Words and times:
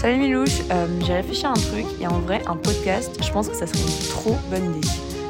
Salut 0.00 0.18
Milouche, 0.18 0.60
euh, 0.70 0.86
j'ai 1.04 1.14
réfléchi 1.14 1.44
à 1.44 1.50
un 1.50 1.54
truc 1.54 1.84
et 2.00 2.06
en 2.06 2.20
vrai, 2.20 2.40
un 2.46 2.54
podcast, 2.54 3.20
je 3.20 3.32
pense 3.32 3.48
que 3.48 3.54
ça 3.56 3.66
serait 3.66 3.80
une 3.80 4.08
trop 4.08 4.36
bonne 4.48 4.76
idée. 4.76 4.88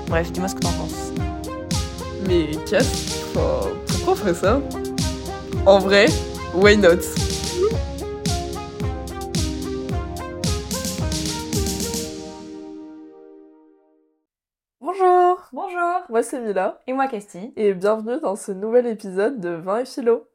Bref, 0.09 0.31
dis-moi 0.31 0.47
ce 0.47 0.55
que 0.57 0.61
t'en 0.61 0.73
penses. 0.73 1.13
Mais 2.27 2.51
Cass, 2.69 3.31
pourquoi 3.33 4.13
on 4.13 4.15
ferait 4.15 4.35
ça? 4.35 4.61
En 5.65 5.79
vrai, 5.79 6.07
why 6.55 6.77
not? 6.77 7.01
Bonjour 14.81 15.49
Bonjour 15.53 16.01
Moi 16.11 16.23
c'est 16.23 16.41
Mila, 16.41 16.81
Et 16.87 16.93
moi, 16.93 17.07
Casti. 17.09 17.53
et 17.57 17.73
bienvenue 17.73 18.21
dans 18.21 18.37
ce 18.37 18.53
nouvel 18.53 18.87
épisode 18.87 19.41
de 19.41 19.51
Vin 19.51 19.79
et 19.79 19.85
Philo. 19.87 20.27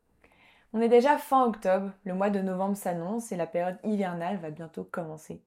On 0.75 0.81
est 0.81 0.89
déjà 0.89 1.19
fin 1.19 1.45
octobre, 1.45 1.91
le 2.03 2.15
mois 2.15 2.31
de 2.31 2.39
novembre 2.39 2.75
s'annonce 2.75 3.31
et 3.31 3.35
la 3.35 3.45
période 3.45 3.77
hivernale 3.83 4.37
va 4.37 4.49
bientôt 4.49 4.83
commencer. 4.83 5.39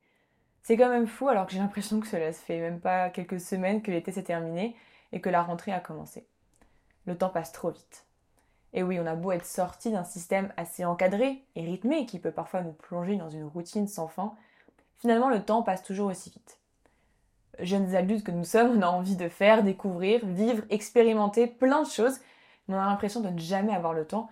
C'est 0.63 0.77
quand 0.77 0.89
même 0.89 1.09
fou 1.09 1.29
alors 1.29 1.47
que 1.47 1.53
j'ai 1.53 1.59
l'impression 1.59 1.99
que 1.99 2.07
cela 2.07 2.33
se 2.33 2.39
fait 2.39 2.61
même 2.61 2.79
pas 2.79 3.11
quelques 3.11 3.41
semaines 3.41 3.83
que 3.83 3.91
l'été 3.91 4.13
s'est 4.13 4.23
terminé 4.23 4.77
et 5.11 5.21
que 5.21 5.29
la 5.29 5.43
rentrée 5.43 5.73
a 5.73 5.81
commencé. 5.81 6.29
Le 7.07 7.19
temps 7.19 7.29
passe 7.29 7.51
trop 7.51 7.71
vite. 7.71 8.07
Et 8.73 8.85
oui, 8.85 9.01
on 9.01 9.07
a 9.07 9.17
beau 9.17 9.33
être 9.33 9.47
sorti 9.47 9.91
d'un 9.91 10.05
système 10.05 10.53
assez 10.57 10.85
encadré 10.85 11.43
et 11.57 11.65
rythmé 11.65 12.07
qui 12.07 12.21
peut 12.21 12.31
parfois 12.31 12.63
nous 12.63 12.73
plonger 12.73 13.17
dans 13.17 13.31
une 13.31 13.45
routine 13.47 13.89
sans 13.89 14.07
fin, 14.07 14.33
finalement 14.99 15.29
le 15.29 15.43
temps 15.43 15.63
passe 15.63 15.83
toujours 15.83 16.11
aussi 16.11 16.31
vite. 16.31 16.61
Jeunes 17.59 17.97
adultes 17.97 18.25
que 18.25 18.33
nous 18.33 18.45
sommes, 18.45 18.79
on 18.79 18.83
a 18.83 18.89
envie 18.89 19.17
de 19.17 19.29
faire, 19.29 19.65
découvrir, 19.65 20.25
vivre, 20.25 20.63
expérimenter 20.71 21.49
plein 21.49 21.83
de 21.83 21.89
choses, 21.89 22.21
mais 22.69 22.77
on 22.77 22.81
a 22.81 22.87
l'impression 22.87 23.21
de 23.21 23.31
ne 23.31 23.39
jamais 23.39 23.75
avoir 23.75 23.93
le 23.93 24.05
temps 24.05 24.29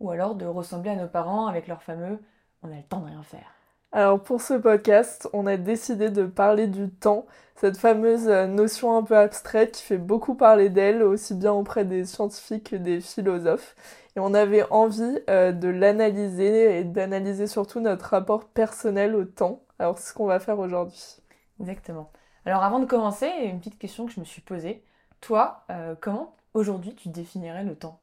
ou 0.00 0.10
alors 0.10 0.34
de 0.34 0.46
ressembler 0.46 0.90
à 0.90 0.96
nos 0.96 1.08
parents 1.08 1.46
avec 1.46 1.68
leur 1.68 1.82
fameux 1.82 2.18
on 2.62 2.72
a 2.72 2.76
le 2.76 2.82
temps 2.82 3.00
de 3.00 3.06
rien 3.06 3.22
faire. 3.22 3.54
Alors 3.92 4.22
pour 4.22 4.42
ce 4.42 4.54
podcast, 4.54 5.28
on 5.32 5.46
a 5.46 5.56
décidé 5.56 6.10
de 6.10 6.26
parler 6.26 6.66
du 6.66 6.90
temps, 6.90 7.26
cette 7.54 7.78
fameuse 7.78 8.28
euh, 8.28 8.46
notion 8.46 8.96
un 8.96 9.02
peu 9.02 9.16
abstraite 9.16 9.72
qui 9.72 9.82
fait 9.82 9.98
beaucoup 9.98 10.34
parler 10.34 10.68
d'elle, 10.68 11.02
aussi 11.02 11.34
bien 11.34 11.52
auprès 11.52 11.84
des 11.84 12.04
scientifiques 12.04 12.70
que 12.70 12.76
des 12.76 13.00
philosophes. 13.00 13.74
Et 14.14 14.20
on 14.20 14.34
avait 14.34 14.64
envie 14.70 15.18
euh, 15.30 15.52
de 15.52 15.68
l'analyser 15.68 16.78
et 16.78 16.84
d'analyser 16.84 17.46
surtout 17.46 17.80
notre 17.80 18.06
rapport 18.06 18.44
personnel 18.44 19.14
au 19.14 19.24
temps. 19.24 19.62
Alors 19.78 19.96
c'est 19.96 20.10
ce 20.10 20.14
qu'on 20.14 20.26
va 20.26 20.38
faire 20.38 20.58
aujourd'hui. 20.58 21.16
Exactement. 21.60 22.10
Alors 22.44 22.62
avant 22.62 22.80
de 22.80 22.86
commencer, 22.86 23.28
une 23.44 23.58
petite 23.58 23.78
question 23.78 24.06
que 24.06 24.12
je 24.12 24.20
me 24.20 24.24
suis 24.24 24.42
posée. 24.42 24.84
Toi, 25.20 25.64
euh, 25.70 25.94
comment 25.98 26.36
aujourd'hui 26.52 26.94
tu 26.94 27.08
définirais 27.08 27.64
le 27.64 27.74
temps? 27.74 28.00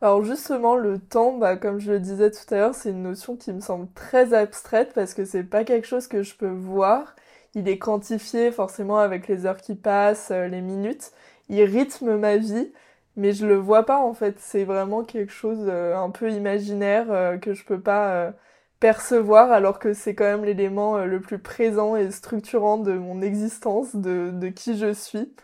Alors 0.00 0.22
justement, 0.24 0.76
le 0.76 0.98
temps, 0.98 1.36
bah, 1.38 1.56
comme 1.56 1.78
je 1.80 1.92
le 1.92 2.00
disais 2.00 2.30
tout 2.30 2.52
à 2.54 2.56
l'heure, 2.58 2.74
c'est 2.74 2.90
une 2.90 3.02
notion 3.02 3.36
qui 3.36 3.52
me 3.52 3.60
semble 3.60 3.88
très 3.94 4.34
abstraite 4.34 4.92
parce 4.94 5.14
que 5.14 5.24
c'est 5.24 5.44
pas 5.44 5.64
quelque 5.64 5.86
chose 5.86 6.06
que 6.08 6.22
je 6.22 6.34
peux 6.36 6.48
voir. 6.48 7.14
Il 7.54 7.68
est 7.68 7.78
quantifié 7.78 8.50
forcément 8.52 8.98
avec 8.98 9.28
les 9.28 9.46
heures 9.46 9.56
qui 9.56 9.74
passent, 9.76 10.30
euh, 10.30 10.48
les 10.48 10.60
minutes. 10.60 11.12
Il 11.48 11.62
rythme 11.64 12.16
ma 12.16 12.36
vie, 12.36 12.72
mais 13.16 13.32
je 13.32 13.46
le 13.46 13.54
vois 13.56 13.84
pas 13.86 13.98
en 13.98 14.12
fait. 14.14 14.36
C'est 14.40 14.64
vraiment 14.64 15.04
quelque 15.04 15.32
chose 15.32 15.64
euh, 15.68 15.96
un 15.96 16.10
peu 16.10 16.30
imaginaire 16.30 17.10
euh, 17.10 17.38
que 17.38 17.54
je 17.54 17.64
peux 17.64 17.80
pas 17.80 18.32
percevoir 18.80 19.50
alors 19.52 19.78
que 19.78 19.94
c'est 19.94 20.14
quand 20.14 20.24
même 20.24 20.44
l'élément 20.44 20.98
le 21.06 21.20
plus 21.20 21.38
présent 21.38 21.96
et 21.96 22.10
structurant 22.10 22.76
de 22.78 22.92
mon 22.92 23.22
existence, 23.22 23.96
de, 23.96 24.30
de 24.32 24.48
qui 24.48 24.76
je 24.76 24.92
suis. 24.92 25.34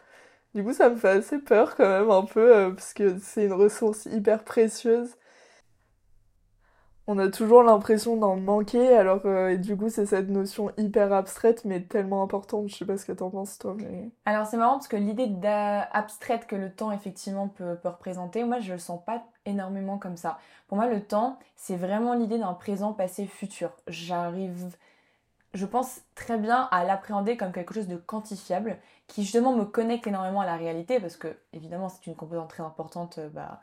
Du 0.55 0.63
coup, 0.65 0.73
ça 0.73 0.89
me 0.91 0.97
fait 0.97 1.09
assez 1.09 1.39
peur 1.41 1.75
quand 1.77 1.89
même 1.89 2.11
un 2.11 2.25
peu, 2.25 2.57
euh, 2.57 2.71
parce 2.71 2.95
que 2.95 3.19
c'est 3.19 3.47
une 3.47 3.53
ressource 3.53 4.07
hyper 4.07 4.45
précieuse. 4.45 5.17
On 7.07 7.19
a 7.19 7.29
toujours 7.29 7.63
l'impression 7.63 8.17
d'en 8.17 8.37
manquer, 8.37 8.97
alors 8.97 9.21
du 9.59 9.77
coup, 9.77 9.91
c'est 9.91 10.07
cette 10.07 10.31
notion 10.31 10.73
hyper 10.79 11.13
abstraite, 11.13 11.67
mais 11.67 11.83
tellement 11.85 12.23
importante. 12.23 12.69
Je 12.71 12.77
sais 12.77 12.87
pas 12.87 12.97
ce 12.97 13.05
que 13.05 13.13
t'en 13.13 13.29
penses, 13.31 13.59
toi, 13.59 13.75
mais... 13.79 14.11
Alors 14.27 14.47
c'est 14.47 14.57
marrant 14.57 14.75
parce 14.75 14.89
que 14.89 14.97
l'idée 14.97 15.27
d'a- 15.27 15.83
abstraite 15.83 16.47
que 16.47 16.57
le 16.57 16.73
temps 16.73 16.93
effectivement 16.93 17.49
peut, 17.49 17.77
peut 17.83 17.89
représenter, 17.89 18.45
moi 18.45 18.61
je 18.61 18.73
le 18.73 18.79
sens 18.79 19.03
pas 19.05 19.25
énormément 19.47 19.99
comme 19.99 20.17
ça. 20.17 20.39
Pour 20.69 20.77
moi 20.77 20.87
le 20.87 21.03
temps 21.03 21.39
c'est 21.57 21.77
vraiment 21.77 22.15
l'idée 22.15 22.39
d'un 22.39 22.55
présent, 22.55 22.93
passé, 22.93 23.27
futur. 23.27 23.73
J'arrive, 23.89 24.69
je 25.55 25.67
pense 25.67 26.01
très 26.15 26.39
bien 26.39 26.69
à 26.71 26.85
l'appréhender 26.85 27.37
comme 27.37 27.53
quelque 27.53 27.75
chose 27.75 27.89
de 27.89 27.97
quantifiable 27.97 28.79
qui 29.07 29.25
justement 29.25 29.55
me 29.55 29.65
connecte 29.65 30.07
énormément 30.07 30.41
à 30.41 30.47
la 30.47 30.57
réalité 30.57 31.01
parce 31.01 31.17
que 31.17 31.37
évidemment 31.53 31.89
c'est 31.89 32.07
une 32.07 32.15
composante 32.15 32.51
très 32.51 32.63
importante 32.63 33.19
euh, 33.19 33.29
bah, 33.29 33.61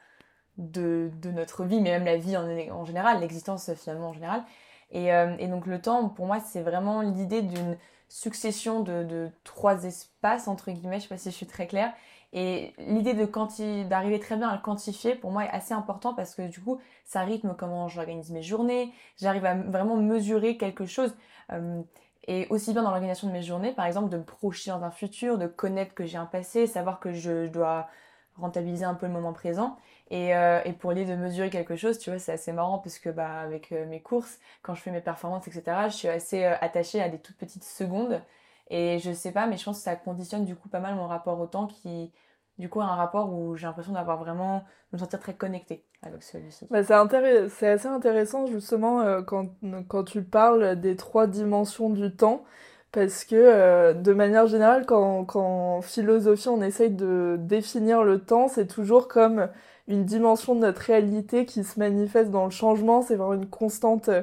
de, 0.58 1.12
notre 1.32 1.64
vie, 1.64 1.80
mais 1.82 1.92
même 1.92 2.06
la 2.06 2.18
vie 2.18 2.36
en, 2.36 2.86
général, 2.86 3.20
l'existence 3.22 3.74
finalement 3.76 4.10
en 4.10 4.14
général. 4.14 4.44
Et, 4.92 5.14
euh, 5.14 5.36
et 5.40 5.48
donc 5.48 5.66
le 5.66 5.82
temps 5.82 6.10
pour 6.10 6.26
moi 6.26 6.40
c'est 6.40 6.62
vraiment 6.62 7.02
l'idée 7.02 7.42
d'une 7.42 7.78
succession 8.10 8.82
de, 8.82 9.04
de 9.04 9.30
trois 9.44 9.84
espaces, 9.84 10.48
entre 10.48 10.72
guillemets, 10.72 10.98
je 11.00 11.04
sais 11.04 11.10
pas 11.10 11.18
si 11.18 11.30
je 11.30 11.36
suis 11.36 11.48
très 11.48 11.68
claire. 11.68 11.94
Et 12.34 12.74
l'idée 12.78 13.14
d'arriver 13.14 14.20
très 14.20 14.36
bien 14.36 14.50
à 14.50 14.56
le 14.56 14.62
quantifier, 14.62 15.16
pour 15.16 15.32
moi, 15.32 15.46
est 15.46 15.50
assez 15.50 15.74
important 15.74 16.14
parce 16.14 16.36
que 16.36 16.42
du 16.48 16.60
coup, 16.60 16.80
ça 17.06 17.22
rythme 17.22 17.56
comment 17.58 17.88
j'organise 17.88 18.32
mes 18.32 18.44
journées, 18.44 18.94
j'arrive 19.18 19.46
à 19.46 19.56
vraiment 19.56 19.96
mesurer 19.96 20.58
quelque 20.58 20.86
chose. 20.86 21.16
Euh, 21.52 21.82
et 22.28 22.46
aussi 22.50 22.74
bien 22.74 22.84
dans 22.84 22.92
l'organisation 22.92 23.28
de 23.28 23.32
mes 23.34 23.42
journées, 23.42 23.72
par 23.72 23.86
exemple, 23.86 24.10
de 24.10 24.18
me 24.18 24.24
projeter 24.24 24.72
dans 24.72 24.84
un 24.84 24.92
futur, 24.92 25.38
de 25.38 25.48
connaître 25.48 25.94
que 25.94 26.06
j'ai 26.06 26.18
un 26.18 26.26
passé, 26.26 26.68
savoir 26.68 27.00
que 27.00 27.14
je 27.14 27.48
dois 27.48 27.88
rentabiliser 28.36 28.84
un 28.84 28.94
peu 28.94 29.06
le 29.06 29.14
moment 29.14 29.32
présent. 29.32 29.78
Et, 30.10 30.36
euh, 30.36 30.62
et 30.66 30.74
pour 30.74 30.92
l'idée 30.92 31.12
de 31.14 31.18
mesurer 31.18 31.50
quelque 31.50 31.78
chose, 31.78 31.98
tu 32.00 32.10
vois, 32.10 32.20
c'est 32.20 32.34
assez 32.34 32.52
marrant 32.52 32.80
parce 32.80 33.00
que 33.00 33.10
bah, 33.10 33.40
avec 33.40 33.72
euh, 33.72 33.86
mes 33.88 34.02
courses, 34.02 34.40
quand 34.62 34.76
je 34.76 34.82
fais 34.82 34.92
mes 34.92 35.02
performances, 35.02 35.48
etc., 35.48 35.64
je 35.88 35.96
suis 35.96 36.08
assez 36.10 36.44
attachée 36.44 37.02
à 37.02 37.08
des 37.08 37.20
toutes 37.20 37.38
petites 37.38 37.64
secondes. 37.64 38.22
Et 38.70 39.00
je 39.00 39.12
sais 39.14 39.32
pas, 39.32 39.48
mais 39.48 39.58
je 39.58 39.64
pense 39.64 39.78
que 39.78 39.84
ça 39.84 39.96
conditionne 39.96 40.46
du 40.46 40.56
coup 40.56 40.70
pas 40.70 40.80
mal 40.80 40.96
mon 40.96 41.08
rapport 41.08 41.40
au 41.40 41.48
temps 41.48 41.68
qui, 41.68 42.12
du 42.58 42.70
coup, 42.70 42.82
a 42.82 42.86
un 42.86 42.96
rapport 42.96 43.34
où 43.34 43.56
j'ai 43.56 43.66
l'impression 43.66 43.94
d'avoir 43.94 44.18
vraiment, 44.18 44.66
de 44.92 44.98
me 44.98 45.00
sentir 45.00 45.20
très 45.20 45.36
connectée 45.36 45.86
avec 46.02 46.24
celui-ci. 46.24 46.68
Bah, 46.70 46.84
c'est 46.84 47.68
assez 47.68 47.88
intéressant 47.88 48.46
justement 48.48 49.02
euh, 49.02 49.22
quand, 49.22 49.50
quand 49.88 50.04
tu 50.04 50.24
parles 50.24 50.76
des 50.80 50.96
trois 50.96 51.28
dimensions 51.28 51.90
du 51.90 52.14
temps, 52.16 52.44
parce 52.92 53.26
que 53.26 53.36
euh, 53.36 53.94
de 53.94 54.14
manière 54.14 54.48
générale, 54.48 54.86
quand, 54.86 55.26
quand 55.26 55.78
en 55.78 55.82
philosophie 55.82 56.50
on 56.50 56.62
essaye 56.62 56.90
de 56.90 57.38
définir 57.40 58.04
le 58.04 58.20
temps, 58.20 58.48
c'est 58.48 58.68
toujours 58.68 59.08
comme 59.08 59.50
une 59.88 60.04
dimension 60.04 60.56
de 60.56 60.62
notre 60.62 60.82
réalité 60.82 61.46
qui 61.46 61.64
se 61.64 61.80
manifeste 61.80 62.32
dans 62.32 62.46
le 62.46 62.52
changement, 62.52 63.02
c'est 63.02 63.16
vraiment 63.16 63.42
une 63.42 63.50
constante 63.50 64.10
euh, 64.10 64.22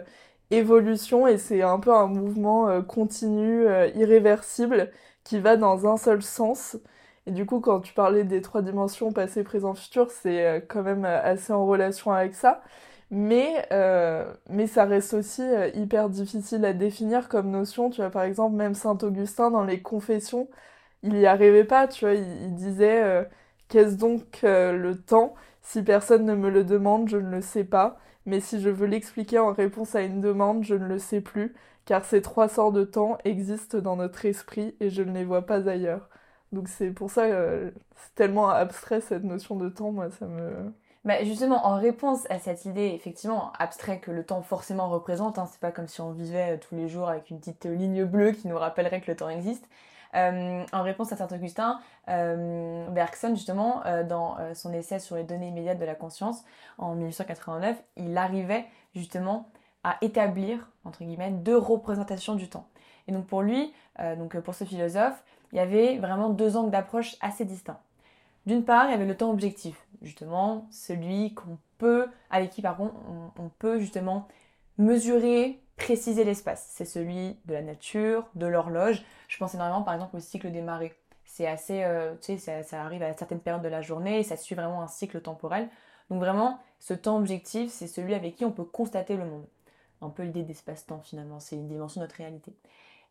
évolution 0.50 1.26
et 1.26 1.38
c'est 1.38 1.62
un 1.62 1.78
peu 1.80 1.92
un 1.94 2.06
mouvement 2.06 2.68
euh, 2.68 2.82
continu, 2.82 3.66
euh, 3.66 3.88
irréversible, 3.94 4.90
qui 5.24 5.38
va 5.40 5.56
dans 5.56 5.86
un 5.86 5.96
seul 5.96 6.22
sens. 6.22 6.76
Et 7.26 7.32
du 7.32 7.46
coup, 7.46 7.60
quand 7.60 7.80
tu 7.80 7.94
parlais 7.94 8.24
des 8.24 8.42
trois 8.42 8.62
dimensions, 8.62 9.12
passé, 9.12 9.44
présent, 9.44 9.74
futur, 9.74 10.10
c'est 10.10 10.46
euh, 10.46 10.60
quand 10.66 10.82
même 10.82 11.04
assez 11.04 11.52
en 11.52 11.66
relation 11.66 12.12
avec 12.12 12.34
ça. 12.34 12.62
Mais, 13.10 13.68
mais 14.50 14.66
ça 14.66 14.84
reste 14.86 15.14
aussi 15.14 15.42
hyper 15.74 16.08
difficile 16.08 16.64
à 16.64 16.72
définir 16.72 17.28
comme 17.28 17.50
notion. 17.50 17.90
Tu 17.90 18.00
vois, 18.00 18.10
par 18.10 18.24
exemple, 18.24 18.56
même 18.56 18.74
Saint-Augustin, 18.74 19.50
dans 19.50 19.62
les 19.64 19.82
Confessions, 19.82 20.48
il 21.02 21.16
y 21.18 21.26
arrivait 21.26 21.64
pas, 21.64 21.86
tu 21.88 22.06
vois, 22.06 22.14
il, 22.14 22.54
disait 22.54 23.26
Qu'est-ce 23.68 23.96
donc 23.96 24.40
euh, 24.44 24.72
le 24.72 24.96
temps? 24.96 25.34
Si 25.62 25.82
personne 25.82 26.24
ne 26.26 26.34
me 26.34 26.50
le 26.50 26.64
demande, 26.64 27.08
je 27.08 27.16
ne 27.16 27.30
le 27.30 27.40
sais 27.40 27.64
pas. 27.64 27.98
Mais 28.26 28.40
si 28.40 28.60
je 28.60 28.70
veux 28.70 28.86
l'expliquer 28.86 29.38
en 29.38 29.52
réponse 29.52 29.94
à 29.94 30.02
une 30.02 30.20
demande, 30.20 30.64
je 30.64 30.74
ne 30.74 30.86
le 30.86 30.98
sais 30.98 31.20
plus, 31.20 31.54
car 31.84 32.04
ces 32.04 32.22
trois 32.22 32.48
sorts 32.48 32.72
de 32.72 32.84
temps 32.84 33.18
existent 33.24 33.78
dans 33.78 33.96
notre 33.96 34.24
esprit 34.24 34.74
et 34.80 34.90
je 34.90 35.02
ne 35.02 35.12
les 35.12 35.24
vois 35.24 35.42
pas 35.42 35.68
ailleurs. 35.68 36.08
Donc 36.52 36.68
c'est 36.68 36.90
pour 36.90 37.10
ça, 37.10 37.24
euh, 37.24 37.70
c'est 37.96 38.14
tellement 38.14 38.48
abstrait 38.48 39.00
cette 39.00 39.24
notion 39.24 39.56
de 39.56 39.68
temps, 39.68 39.92
moi 39.92 40.10
ça 40.10 40.26
me... 40.26 40.72
Bah 41.04 41.22
justement, 41.22 41.66
en 41.66 41.78
réponse 41.78 42.24
à 42.30 42.38
cette 42.38 42.64
idée 42.64 42.92
effectivement 42.94 43.52
abstraite 43.58 44.00
que 44.00 44.10
le 44.10 44.24
temps 44.24 44.40
forcément 44.40 44.88
représente, 44.88 45.38
hein, 45.38 45.46
c'est 45.50 45.60
pas 45.60 45.72
comme 45.72 45.88
si 45.88 46.00
on 46.00 46.12
vivait 46.12 46.54
euh, 46.54 46.58
tous 46.58 46.74
les 46.76 46.88
jours 46.88 47.08
avec 47.10 47.28
une 47.30 47.40
petite 47.40 47.66
ligne 47.66 48.04
bleue 48.04 48.32
qui 48.32 48.48
nous 48.48 48.56
rappellerait 48.56 49.02
que 49.02 49.10
le 49.10 49.16
temps 49.16 49.28
existe. 49.28 49.68
Euh, 50.14 50.64
en 50.72 50.82
réponse 50.82 51.12
à 51.12 51.16
Saint-Augustin, 51.16 51.80
euh, 52.08 52.88
Bergson 52.90 53.34
justement, 53.34 53.84
euh, 53.86 54.04
dans 54.04 54.36
son 54.54 54.72
essai 54.72 54.98
sur 54.98 55.16
les 55.16 55.24
données 55.24 55.48
immédiates 55.48 55.78
de 55.78 55.84
la 55.84 55.94
conscience 55.94 56.44
en 56.78 56.94
1889, 56.94 57.76
il 57.96 58.16
arrivait 58.16 58.66
justement 58.94 59.48
à 59.82 59.96
établir 60.00 60.70
entre 60.84 61.04
guillemets 61.04 61.30
deux 61.30 61.56
représentations 61.56 62.34
du 62.34 62.48
temps. 62.48 62.66
Et 63.08 63.12
donc 63.12 63.26
pour 63.26 63.42
lui, 63.42 63.72
donc 64.16 64.38
pour 64.40 64.54
ce 64.54 64.64
philosophe, 64.64 65.22
il 65.52 65.56
y 65.56 65.60
avait 65.60 65.98
vraiment 65.98 66.30
deux 66.30 66.56
angles 66.56 66.70
d'approche 66.70 67.16
assez 67.20 67.44
distincts. 67.44 67.80
D'une 68.46 68.64
part, 68.64 68.86
il 68.86 68.92
y 68.92 68.94
avait 68.94 69.04
le 69.04 69.16
temps 69.16 69.30
objectif, 69.30 69.86
justement, 70.00 70.66
celui 70.70 71.34
qu'on 71.34 71.58
peut, 71.78 72.08
avec 72.30 72.50
qui 72.50 72.62
par 72.62 72.76
contre 72.76 72.94
on, 73.08 73.42
on 73.42 73.48
peut 73.58 73.78
justement 73.78 74.26
mesurer, 74.78 75.60
préciser 75.76 76.24
l'espace. 76.24 76.68
C'est 76.72 76.84
celui 76.84 77.36
de 77.46 77.54
la 77.54 77.62
nature, 77.62 78.28
de 78.34 78.46
l'horloge. 78.46 79.04
Je 79.28 79.36
pense 79.38 79.54
énormément 79.54 79.82
par 79.82 79.94
exemple 79.94 80.16
au 80.16 80.20
cycle 80.20 80.50
des 80.50 80.62
marées. 80.62 80.94
C'est 81.24 81.46
assez, 81.46 81.82
euh, 81.82 82.14
tu 82.20 82.38
sais, 82.38 82.62
ça, 82.62 82.82
arrive 82.82 83.02
à 83.02 83.16
certaines 83.16 83.40
périodes 83.40 83.62
de 83.62 83.68
la 83.68 83.82
journée 83.82 84.20
et 84.20 84.22
ça 84.22 84.36
suit 84.36 84.54
vraiment 84.54 84.82
un 84.82 84.88
cycle 84.88 85.20
temporel. 85.20 85.68
Donc 86.10 86.20
vraiment, 86.20 86.60
ce 86.78 86.94
temps 86.94 87.16
objectif, 87.16 87.70
c'est 87.70 87.86
celui 87.86 88.14
avec 88.14 88.36
qui 88.36 88.44
on 88.44 88.52
peut 88.52 88.64
constater 88.64 89.16
le 89.16 89.24
monde. 89.24 89.46
un 90.00 90.10
peu 90.10 90.22
l'idée 90.22 90.42
d'espace-temps 90.42 91.00
finalement, 91.00 91.40
c'est 91.40 91.56
une 91.56 91.66
dimension 91.66 92.00
de 92.00 92.06
notre 92.06 92.16
réalité. 92.16 92.54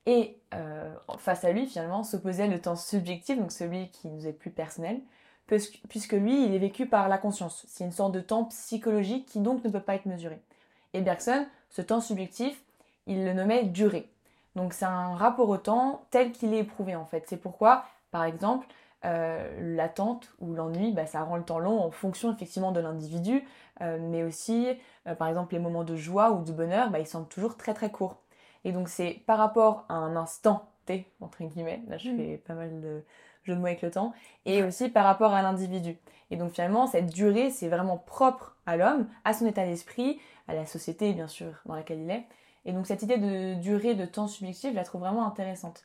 Et 0.06 0.38
euh, 0.54 0.94
face 1.18 1.44
à 1.44 1.51
lui, 1.51 1.65
finalement, 1.65 2.04
s'opposait 2.04 2.48
le 2.48 2.60
temps 2.60 2.75
subjectif, 2.75 3.38
donc 3.38 3.51
celui 3.51 3.89
qui 3.89 4.10
nous 4.10 4.27
est 4.27 4.33
plus 4.33 4.51
personnel, 4.51 5.01
puisque 5.48 6.13
lui, 6.13 6.45
il 6.45 6.54
est 6.54 6.60
vécu 6.60 6.88
par 6.88 7.10
la 7.10 7.18
conscience. 7.18 7.65
C'est 7.68 7.83
une 7.83 7.92
sorte 7.92 8.13
de 8.13 8.21
temps 8.21 8.45
psychologique 8.45 9.25
qui 9.25 9.39
donc 9.39 9.63
ne 9.63 9.69
peut 9.69 9.81
pas 9.81 9.95
être 9.95 10.06
mesuré. 10.06 10.39
Et 10.94 11.01
Bergson, 11.01 11.45
ce 11.74 11.81
temps 11.81 12.00
subjectif, 12.00 12.64
il 13.08 13.25
le 13.25 13.34
nommait 13.34 13.64
durée. 13.64 14.10
Donc 14.56 14.74
c'est 14.74 14.86
un 14.86 15.16
rapport 15.16 15.50
au 15.50 15.58
temps 15.58 16.06
tel 16.12 16.31
qu'il 16.31 16.54
est 16.54 16.60
éprouvé 16.60 16.96
en 16.96 17.06
fait. 17.06 17.25
C'est 17.28 17.38
pourquoi, 17.38 17.84
par 18.12 18.24
exemple, 18.24 18.68
euh, 19.06 19.75
l'attente 19.75 20.31
ou 20.40 20.54
l'ennui, 20.54 20.94
bah, 20.94 21.06
ça 21.06 21.24
rend 21.24 21.36
le 21.36 21.44
temps 21.44 21.60
long 21.60 21.81
en 21.81 21.92
fonction 21.92 22.31
effectivement 22.31 22.72
de 22.72 22.80
l'individu, 22.80 23.44
euh, 23.81 23.98
mais 24.00 24.24
aussi, 24.24 24.68
euh, 25.08 25.16
par 25.16 25.28
exemple, 25.28 25.54
les 25.54 25.60
moments 25.60 25.84
de 25.84 25.96
joie 25.96 26.31
ou 26.31 26.44
de 26.44 26.54
bonheur, 26.54 26.90
bah, 26.90 27.00
ils 27.00 27.08
semblent 27.08 27.28
toujours 27.28 27.58
très 27.58 27.74
très 27.74 27.92
courts. 27.92 28.22
Et 28.64 28.72
donc 28.72 28.88
c'est 28.88 29.22
par 29.25 29.40
rapport 29.40 29.86
à 29.90 29.96
un 29.96 30.16
instant 30.16 30.70
T, 30.86 31.12
entre 31.20 31.44
guillemets, 31.44 31.81
là 31.90 31.98
je 31.98 32.12
mm. 32.12 32.18
fais 32.18 32.38
pas 32.38 32.54
mal 32.54 32.80
de 32.80 33.04
jeux 33.44 33.56
de 33.56 33.60
mots 33.60 33.66
avec 33.66 33.81
le 33.81 33.92
temps, 33.92 34.14
et 34.46 34.64
aussi 34.64 34.88
par 34.88 35.04
rapport 35.04 35.34
à 35.34 35.42
l'individu. 35.42 35.98
Et 36.31 36.38
donc 36.38 36.54
finalement, 36.54 36.88
cette 36.88 37.08
durée, 37.08 37.50
c'est 37.50 37.68
vraiment 37.68 37.98
propre 37.98 38.56
à 38.66 38.78
l'homme, 38.78 39.08
à 39.25 39.34
son 39.34 39.46
état 39.46 39.66
d'esprit, 39.66 40.20
à 40.48 40.54
la 40.54 40.66
société 40.66 41.13
bien 41.13 41.28
sûr 41.28 41.62
dans 41.66 41.75
laquelle 41.75 42.01
il 42.01 42.10
est. 42.10 42.25
Et 42.66 42.72
donc 42.72 42.88
cette 42.88 43.04
idée 43.04 43.18
de 43.18 43.56
durée, 43.56 43.95
de 43.95 44.06
temps 44.06 44.28
subjectif, 44.28 44.72
je 44.72 44.75
la 44.75 44.84
trouve 44.84 45.01
vraiment 45.01 45.25
intéressante. 45.25 45.84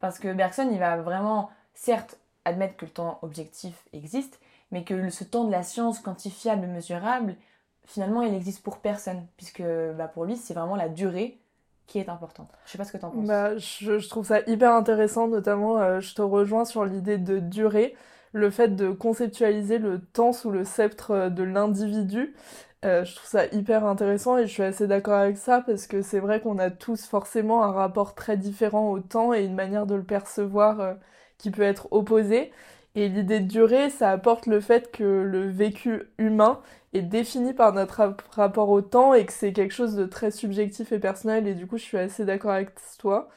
Parce 0.00 0.18
que 0.18 0.32
Bergson, 0.32 0.68
il 0.72 0.78
va 0.78 0.96
vraiment, 0.96 1.50
certes, 1.74 2.18
admettre 2.44 2.76
que 2.76 2.84
le 2.84 2.90
temps 2.90 3.18
objectif 3.22 3.84
existe, 3.92 4.40
mais 4.70 4.84
que 4.84 5.08
ce 5.10 5.24
temps 5.24 5.44
de 5.44 5.52
la 5.52 5.62
science 5.62 6.00
quantifiable 6.00 6.66
mesurable, 6.66 7.36
finalement, 7.84 8.22
il 8.22 8.34
existe 8.34 8.62
pour 8.62 8.78
personne, 8.78 9.26
puisque 9.36 9.62
bah, 9.62 10.08
pour 10.08 10.24
lui, 10.24 10.36
c'est 10.36 10.54
vraiment 10.54 10.76
la 10.76 10.88
durée 10.88 11.38
qui 11.86 11.98
est 11.98 12.08
importante. 12.08 12.50
Je 12.64 12.72
sais 12.72 12.78
pas 12.78 12.84
ce 12.84 12.92
que 12.92 12.98
tu 12.98 13.04
en 13.04 13.10
penses. 13.10 13.26
Bah, 13.26 13.56
je, 13.56 14.08
trouve 14.08 14.26
ça 14.26 14.40
hyper 14.46 14.72
intéressant, 14.72 15.28
notamment, 15.28 15.78
euh, 15.78 16.00
je 16.00 16.14
te 16.14 16.22
rejoins 16.22 16.64
sur 16.64 16.84
l'idée 16.84 17.18
de 17.18 17.38
durée, 17.38 17.94
le 18.32 18.50
fait 18.50 18.74
de 18.74 18.90
conceptualiser 18.90 19.78
le 19.78 20.00
temps 20.00 20.32
sous 20.32 20.50
le 20.50 20.64
sceptre 20.64 21.12
euh, 21.12 21.28
de 21.30 21.44
l'individu. 21.44 22.34
Euh, 22.84 23.04
je 23.04 23.16
trouve 23.16 23.28
ça 23.28 23.46
hyper 23.46 23.84
intéressant 23.84 24.36
et 24.38 24.46
je 24.46 24.52
suis 24.52 24.62
assez 24.62 24.86
d'accord 24.86 25.14
avec 25.14 25.38
ça 25.38 25.62
parce 25.62 25.86
que 25.86 26.02
c'est 26.02 26.20
vrai 26.20 26.40
qu'on 26.40 26.58
a 26.58 26.70
tous 26.70 27.06
forcément 27.06 27.64
un 27.64 27.72
rapport 27.72 28.14
très 28.14 28.36
différent 28.36 28.90
au 28.92 29.00
temps 29.00 29.32
et 29.34 29.44
une 29.44 29.54
manière 29.54 29.86
de 29.86 29.94
le 29.94 30.04
percevoir 30.04 30.96
qui 31.38 31.50
peut 31.50 31.62
être 31.62 31.88
opposée. 31.90 32.52
Et 32.94 33.08
l'idée 33.08 33.40
de 33.40 33.46
durée, 33.48 33.90
ça 33.90 34.10
apporte 34.10 34.46
le 34.46 34.60
fait 34.60 34.90
que 34.90 35.04
le 35.04 35.48
vécu 35.50 36.04
humain 36.18 36.60
est 36.94 37.02
défini 37.02 37.52
par 37.52 37.72
notre 37.74 38.16
rapport 38.30 38.70
au 38.70 38.80
temps 38.82 39.12
et 39.14 39.26
que 39.26 39.32
c'est 39.32 39.52
quelque 39.52 39.74
chose 39.74 39.94
de 39.96 40.06
très 40.06 40.30
subjectif 40.30 40.92
et 40.92 40.98
personnel. 40.98 41.46
Et 41.46 41.54
du 41.54 41.66
coup, 41.66 41.76
je 41.78 41.82
suis 41.84 41.98
assez 41.98 42.24
d'accord 42.24 42.52
avec 42.52 42.70
toi. 42.98 43.28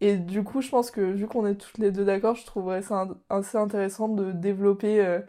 Et 0.00 0.16
du 0.16 0.44
coup, 0.44 0.60
je 0.60 0.68
pense 0.70 0.90
que 0.90 1.00
vu 1.00 1.26
qu'on 1.28 1.46
est 1.46 1.54
toutes 1.56 1.78
les 1.78 1.92
deux 1.92 2.04
d'accord, 2.04 2.34
je 2.36 2.44
trouverais 2.46 2.82
ça 2.82 3.08
assez 3.30 3.58
intéressant 3.58 4.08
de 4.08 4.32
développer 4.32 5.00
euh, 5.00 5.20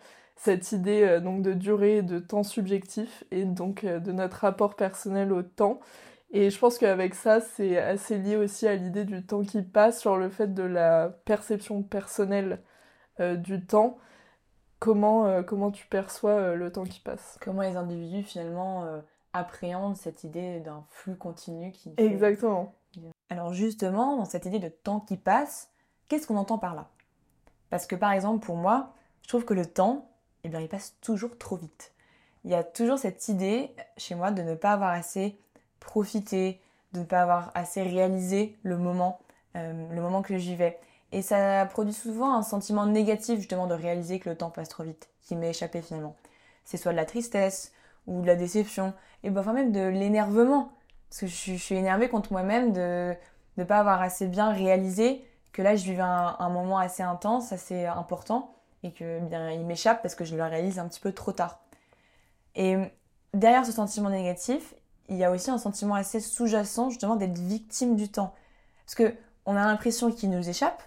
cette 0.44 0.72
idée 0.74 1.04
euh, 1.04 1.20
donc 1.20 1.42
de 1.42 1.54
durée 1.54 1.98
et 1.98 2.02
de 2.02 2.20
temps 2.20 2.44
subjectif 2.44 3.24
et 3.32 3.46
donc 3.46 3.84
euh, 3.84 4.00
de 4.00 4.12
notre 4.12 4.38
rapport 4.38 4.76
personnel 4.76 5.32
au 5.32 5.42
temps. 5.42 5.80
Et 6.36 6.50
je 6.50 6.58
pense 6.58 6.80
qu'avec 6.80 7.14
ça, 7.14 7.42
c'est 7.42 7.78
assez 7.78 8.18
lié 8.18 8.36
aussi 8.38 8.68
à 8.68 8.76
l'idée 8.76 9.06
du 9.06 9.24
temps 9.24 9.44
qui 9.44 9.62
passe, 9.62 10.02
sur 10.02 10.18
le 10.18 10.30
fait 10.30 10.54
de 10.54 10.64
la 10.64 11.10
perception 11.26 11.84
personnelle 11.84 12.60
euh, 13.20 13.36
du 13.36 13.64
temps. 13.64 14.00
Comment, 14.80 15.28
euh, 15.28 15.44
comment 15.44 15.70
tu 15.70 15.86
perçois 15.86 16.32
euh, 16.32 16.56
le 16.56 16.72
temps 16.72 16.86
qui 16.86 17.00
passe? 17.00 17.38
Comment 17.40 17.62
les 17.62 17.78
individus 17.78 18.24
finalement 18.24 18.86
appréhendent 19.34 19.96
cette 19.96 20.24
idée 20.24 20.60
d'un 20.60 20.84
flux 20.90 21.16
continu 21.16 21.72
qui... 21.72 21.94
Exactement. 21.98 22.74
Alors 23.30 23.54
justement, 23.54 24.18
dans 24.18 24.26
cette 24.26 24.48
idée 24.48 24.60
de 24.60 24.70
temps 24.70 25.02
qui 25.02 25.18
passe, 25.18 25.70
qu'est-ce 26.08 26.26
qu'on 26.26 26.38
entend 26.38 26.58
par 26.58 26.74
là? 26.74 26.90
Parce 27.70 27.86
que 27.86 27.96
par 27.96 28.12
exemple, 28.12 28.44
pour 28.44 28.56
moi, 28.56 28.94
je 29.22 29.28
trouve 29.28 29.46
que 29.46 29.54
le 29.54 29.68
temps, 29.68 30.10
eh 30.44 30.50
bien, 30.50 30.60
il 30.60 30.68
passe 30.68 30.96
toujours 31.02 31.38
trop 31.38 31.56
vite. 31.56 31.94
Il 32.44 32.52
y 32.52 32.56
a 32.56 32.64
toujours 32.64 33.00
cette 33.00 33.30
idée 33.30 33.74
chez 33.98 34.16
moi 34.16 34.32
de 34.32 34.42
ne 34.42 34.56
pas 34.56 34.74
avoir 34.74 34.92
assez 34.92 35.38
profiter, 35.80 36.62
de 36.92 37.00
ne 37.00 37.06
pas 37.06 37.22
avoir 37.22 37.52
assez 37.56 37.82
réalisé 37.82 38.58
le 38.64 38.78
moment, 38.78 39.20
euh, 39.56 39.88
le 39.94 40.02
moment 40.02 40.22
que 40.22 40.38
j'y 40.38 40.56
vais. 40.56 40.78
Et 41.14 41.22
ça 41.22 41.66
produit 41.68 41.94
souvent 41.94 42.34
un 42.36 42.44
sentiment 42.44 42.86
négatif 42.86 43.40
justement 43.40 43.68
de 43.68 43.74
réaliser 43.74 44.20
que 44.20 44.30
le 44.30 44.38
temps 44.38 44.50
passe 44.50 44.70
trop 44.70 44.84
vite, 44.84 45.10
qui 45.22 45.36
m'est 45.36 45.52
échappé 45.52 45.82
finalement. 45.82 46.16
C'est 46.66 46.78
soit 46.78 46.92
de 46.92 46.98
la 46.98 47.06
tristesse 47.06 47.72
ou 48.08 48.22
de 48.22 48.28
la 48.28 48.36
déception, 48.36 48.94
et 49.24 49.30
ben, 49.30 49.42
enfin 49.42 49.54
même 49.54 49.72
de 49.72 49.88
l'énervement. 49.88 50.74
Parce 51.10 51.22
que 51.22 51.28
je 51.28 51.56
suis, 51.56 51.76
énervée 51.76 52.10
contre 52.10 52.34
moi-même 52.34 52.74
de 52.74 53.14
ne 53.58 53.64
pas 53.64 53.78
avoir 53.78 54.02
assez 54.02 54.28
bien 54.28 54.52
réalisé 54.52 55.24
que 55.54 55.62
là 55.62 55.76
je 55.76 55.84
vivais 55.84 56.02
un 56.02 56.50
moment 56.50 56.80
assez 56.80 57.04
intense, 57.04 57.54
assez 57.54 57.86
important, 57.86 58.54
et 58.84 58.92
que 58.92 59.20
bien 59.22 59.52
il 59.52 59.66
m'échappe 59.66 60.02
parce 60.02 60.16
que 60.16 60.26
je 60.26 60.36
le 60.36 60.44
réalise 60.44 60.80
un 60.80 60.88
petit 60.88 61.00
peu 61.00 61.12
trop 61.12 61.32
tard. 61.32 61.62
Et 62.56 62.78
derrière 63.34 63.66
ce 63.66 63.72
sentiment 63.72 64.10
négatif, 64.10 64.76
il 65.10 65.18
y 65.18 65.24
a 65.24 65.32
aussi 65.32 65.50
un 65.50 65.58
sentiment 65.58 65.96
assez 65.96 66.20
sous-jacent 66.20 66.90
justement 66.90 67.16
d'être 67.16 67.38
victime 67.38 67.96
du 67.96 68.10
temps. 68.10 68.34
Parce 68.86 68.96
que 68.96 69.16
on 69.46 69.56
a 69.56 69.66
l'impression 69.66 70.12
qu'il 70.12 70.30
nous 70.30 70.48
échappe, 70.48 70.82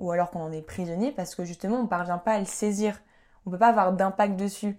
ou 0.00 0.10
alors 0.10 0.30
qu'on 0.30 0.40
en 0.40 0.52
est 0.52 0.62
prisonnier 0.62 1.12
parce 1.12 1.34
que 1.34 1.44
justement 1.44 1.76
on 1.76 1.82
ne 1.84 1.88
parvient 1.88 2.18
pas 2.18 2.32
à 2.32 2.38
le 2.38 2.46
saisir. 2.46 3.00
On 3.44 3.50
ne 3.50 3.54
peut 3.54 3.58
pas 3.58 3.68
avoir 3.68 3.92
d'impact 3.92 4.36
dessus. 4.36 4.78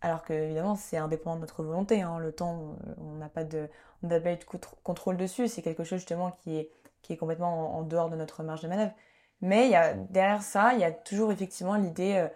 Alors 0.00 0.22
que 0.22 0.32
évidemment 0.32 0.76
c'est 0.76 0.98
indépendant 0.98 1.36
de 1.36 1.40
notre 1.40 1.62
volonté. 1.62 2.02
Hein. 2.02 2.18
Le 2.18 2.32
temps, 2.32 2.76
on 2.98 3.14
n'a 3.14 3.28
pas 3.28 3.44
de, 3.44 3.68
pas 4.02 4.18
de 4.18 4.38
contrôle 4.82 5.16
dessus. 5.16 5.48
C'est 5.48 5.62
quelque 5.62 5.82
chose 5.82 5.98
justement 5.98 6.32
qui 6.42 6.58
est, 6.58 6.70
qui 7.02 7.14
est 7.14 7.16
complètement 7.16 7.76
en, 7.78 7.82
dehors 7.82 8.10
de 8.10 8.16
notre 8.16 8.42
marge 8.42 8.60
de 8.60 8.68
manœuvre. 8.68 8.92
Mais 9.40 9.66
il 9.66 9.72
y 9.72 9.76
a, 9.76 9.94
derrière 9.94 10.42
ça, 10.42 10.74
il 10.74 10.80
y 10.80 10.84
a 10.84 10.92
toujours 10.92 11.32
effectivement 11.32 11.74
l'idée 11.76 12.14
euh, 12.16 12.28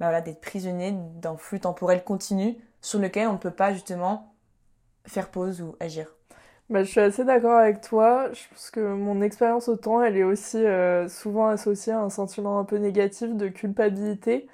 bah 0.00 0.06
voilà, 0.06 0.20
d'être 0.22 0.40
prisonnier 0.40 0.92
d'un 0.94 1.36
flux 1.36 1.60
temporel 1.60 2.04
continu 2.04 2.58
sur 2.82 3.00
lequel 3.00 3.28
on 3.28 3.34
ne 3.34 3.38
peut 3.38 3.50
pas 3.52 3.72
justement 3.74 4.34
faire 5.06 5.30
pause 5.30 5.62
ou 5.62 5.76
agir 5.80 6.08
bah, 6.70 6.82
je 6.84 6.90
suis 6.90 7.00
assez 7.00 7.24
d'accord 7.24 7.58
avec 7.58 7.80
toi. 7.80 8.30
Je 8.32 8.42
pense 8.50 8.70
que 8.70 8.80
mon 8.80 9.22
expérience 9.22 9.68
au 9.68 9.76
temps, 9.76 10.02
elle 10.02 10.16
est 10.16 10.24
aussi 10.24 10.58
euh, 10.58 11.08
souvent 11.08 11.48
associée 11.48 11.92
à 11.92 12.00
un 12.00 12.10
sentiment 12.10 12.58
un 12.58 12.64
peu 12.64 12.76
négatif 12.76 13.34
de 13.36 13.48
culpabilité. 13.48 14.48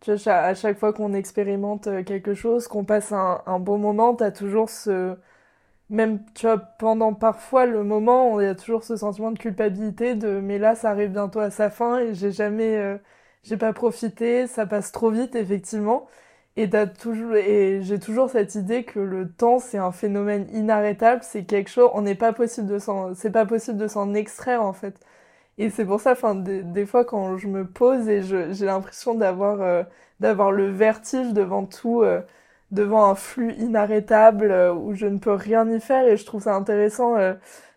Tu 0.00 0.14
vois, 0.14 0.32
à 0.34 0.54
chaque 0.54 0.78
fois 0.78 0.92
qu'on 0.92 1.12
expérimente 1.14 1.86
euh, 1.86 2.02
quelque 2.04 2.34
chose, 2.34 2.68
qu'on 2.68 2.84
passe 2.84 3.12
un, 3.12 3.42
un 3.46 3.58
bon 3.60 3.78
moment, 3.78 4.14
t'as 4.14 4.32
toujours 4.32 4.70
ce... 4.70 5.16
Même, 5.90 6.24
tu 6.34 6.46
vois, 6.46 6.58
pendant 6.58 7.14
parfois 7.14 7.66
le 7.66 7.82
moment, 7.84 8.40
il 8.40 8.44
y 8.44 8.48
a 8.48 8.54
toujours 8.54 8.84
ce 8.84 8.96
sentiment 8.96 9.32
de 9.32 9.38
culpabilité 9.38 10.14
de 10.14 10.40
mais 10.40 10.58
là, 10.58 10.74
ça 10.74 10.90
arrive 10.90 11.10
bientôt 11.10 11.40
à 11.40 11.50
sa 11.50 11.70
fin 11.70 11.98
et 11.98 12.14
j'ai 12.14 12.32
jamais... 12.32 12.76
Euh, 12.76 12.98
j'ai 13.42 13.56
pas 13.56 13.72
profité, 13.72 14.46
ça 14.46 14.66
passe 14.66 14.92
trop 14.92 15.10
vite, 15.10 15.34
effectivement. 15.34 16.06
Et, 16.56 16.68
toujours, 16.98 17.36
et 17.36 17.80
j'ai 17.82 17.98
toujours 17.98 18.28
cette 18.30 18.54
idée 18.54 18.84
que 18.84 19.00
le 19.00 19.30
temps, 19.32 19.58
c'est 19.60 19.78
un 19.78 19.92
phénomène 19.92 20.46
inarrêtable, 20.52 21.22
c'est 21.22 21.44
quelque 21.44 21.70
chose, 21.70 21.90
on 21.94 22.02
n'est 22.02 22.14
pas 22.16 22.32
possible 22.32 22.66
de 22.68 22.78
s'en, 22.78 23.14
c'est 23.14 23.30
pas 23.30 23.46
possible 23.46 23.78
de 23.78 23.86
s'en 23.88 24.14
extraire, 24.14 24.62
en 24.62 24.72
fait. 24.72 25.00
Et 25.58 25.70
c'est 25.70 25.84
pour 25.86 26.00
ça, 26.00 26.12
enfin, 26.12 26.34
des, 26.34 26.86
fois, 26.86 27.04
quand 27.04 27.36
je 27.38 27.48
me 27.48 27.66
pose 27.66 28.08
et 28.08 28.22
j'ai 28.22 28.66
l'impression 28.66 29.14
d'avoir, 29.14 29.60
euh, 29.62 29.84
d'avoir 30.20 30.52
le 30.52 30.70
vertige 30.70 31.32
devant 31.32 31.66
tout, 31.66 32.02
euh, 32.02 32.20
devant 32.70 33.04
un 33.06 33.14
flux 33.14 33.52
inarrêtable 33.54 34.50
euh, 34.50 34.72
où 34.72 34.94
je 34.94 35.06
ne 35.06 35.18
peux 35.18 35.32
rien 35.32 35.68
y 35.70 35.80
faire, 35.80 36.06
et 36.06 36.16
je 36.16 36.24
trouve 36.24 36.42
ça 36.42 36.54
intéressant, 36.54 37.16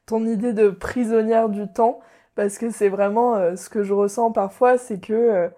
ton 0.06 0.26
idée 0.26 0.54
de 0.54 0.70
prisonnière 0.70 1.50
du 1.50 1.68
temps, 1.68 2.00
parce 2.36 2.58
que 2.58 2.70
c'est 2.72 2.90
vraiment 2.90 3.56
ce 3.56 3.70
que 3.70 3.84
je 3.84 3.94
ressens 3.94 4.32
parfois, 4.32 4.78
c'est 4.78 5.00
que 5.00 5.50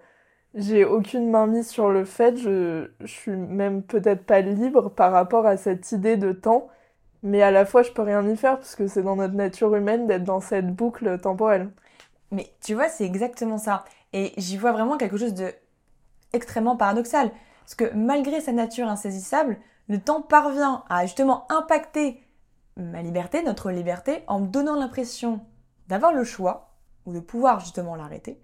j'ai 0.54 0.84
aucune 0.84 1.30
main 1.30 1.46
mise 1.46 1.68
sur 1.68 1.90
le 1.90 2.04
fait, 2.04 2.36
je, 2.38 2.90
je 3.00 3.06
suis 3.06 3.32
même 3.32 3.82
peut-être 3.82 4.24
pas 4.24 4.40
libre 4.40 4.90
par 4.90 5.12
rapport 5.12 5.46
à 5.46 5.56
cette 5.56 5.92
idée 5.92 6.16
de 6.16 6.32
temps, 6.32 6.68
mais 7.22 7.42
à 7.42 7.50
la 7.50 7.66
fois 7.66 7.82
je 7.82 7.92
peux 7.92 8.02
rien 8.02 8.26
y 8.28 8.36
faire 8.36 8.56
parce 8.56 8.76
que 8.76 8.86
c'est 8.86 9.02
dans 9.02 9.16
notre 9.16 9.34
nature 9.34 9.74
humaine 9.74 10.06
d'être 10.06 10.24
dans 10.24 10.40
cette 10.40 10.74
boucle 10.74 11.18
temporelle. 11.18 11.70
Mais 12.30 12.50
tu 12.62 12.74
vois, 12.74 12.88
c'est 12.88 13.04
exactement 13.04 13.58
ça. 13.58 13.84
Et 14.12 14.32
j'y 14.36 14.56
vois 14.56 14.72
vraiment 14.72 14.96
quelque 14.96 15.16
chose 15.16 15.34
de 15.34 15.52
extrêmement 16.32 16.76
paradoxal. 16.76 17.30
Parce 17.66 17.74
que 17.74 17.92
malgré 17.96 18.40
sa 18.40 18.52
nature 18.52 18.86
insaisissable, 18.86 19.58
le 19.88 19.98
temps 19.98 20.22
parvient 20.22 20.84
à 20.88 21.04
justement 21.04 21.50
impacter 21.50 22.22
ma 22.76 23.02
liberté, 23.02 23.42
notre 23.42 23.72
liberté, 23.72 24.22
en 24.28 24.38
me 24.38 24.46
donnant 24.46 24.76
l'impression 24.76 25.40
d'avoir 25.88 26.12
le 26.12 26.22
choix, 26.22 26.76
ou 27.06 27.12
de 27.12 27.18
pouvoir 27.18 27.58
justement 27.58 27.96
l'arrêter, 27.96 28.40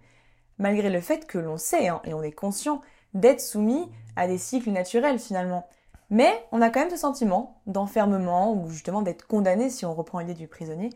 malgré 0.58 0.90
le 0.90 1.00
fait 1.00 1.28
que 1.28 1.38
l'on 1.38 1.56
sait, 1.56 1.86
hein, 1.86 2.00
et 2.02 2.14
on 2.14 2.22
est 2.24 2.32
conscient, 2.32 2.80
d'être 3.14 3.40
soumis 3.40 3.88
à 4.16 4.26
des 4.26 4.38
cycles 4.38 4.72
naturels 4.72 5.20
finalement. 5.20 5.68
Mais 6.10 6.44
on 6.50 6.60
a 6.60 6.68
quand 6.68 6.80
même 6.80 6.90
ce 6.90 6.96
sentiment 6.96 7.60
d'enfermement, 7.68 8.52
ou 8.52 8.70
justement 8.70 9.02
d'être 9.02 9.28
condamné, 9.28 9.70
si 9.70 9.86
on 9.86 9.94
reprend 9.94 10.18
l'idée 10.18 10.34
du 10.34 10.48
prisonnier, 10.48 10.90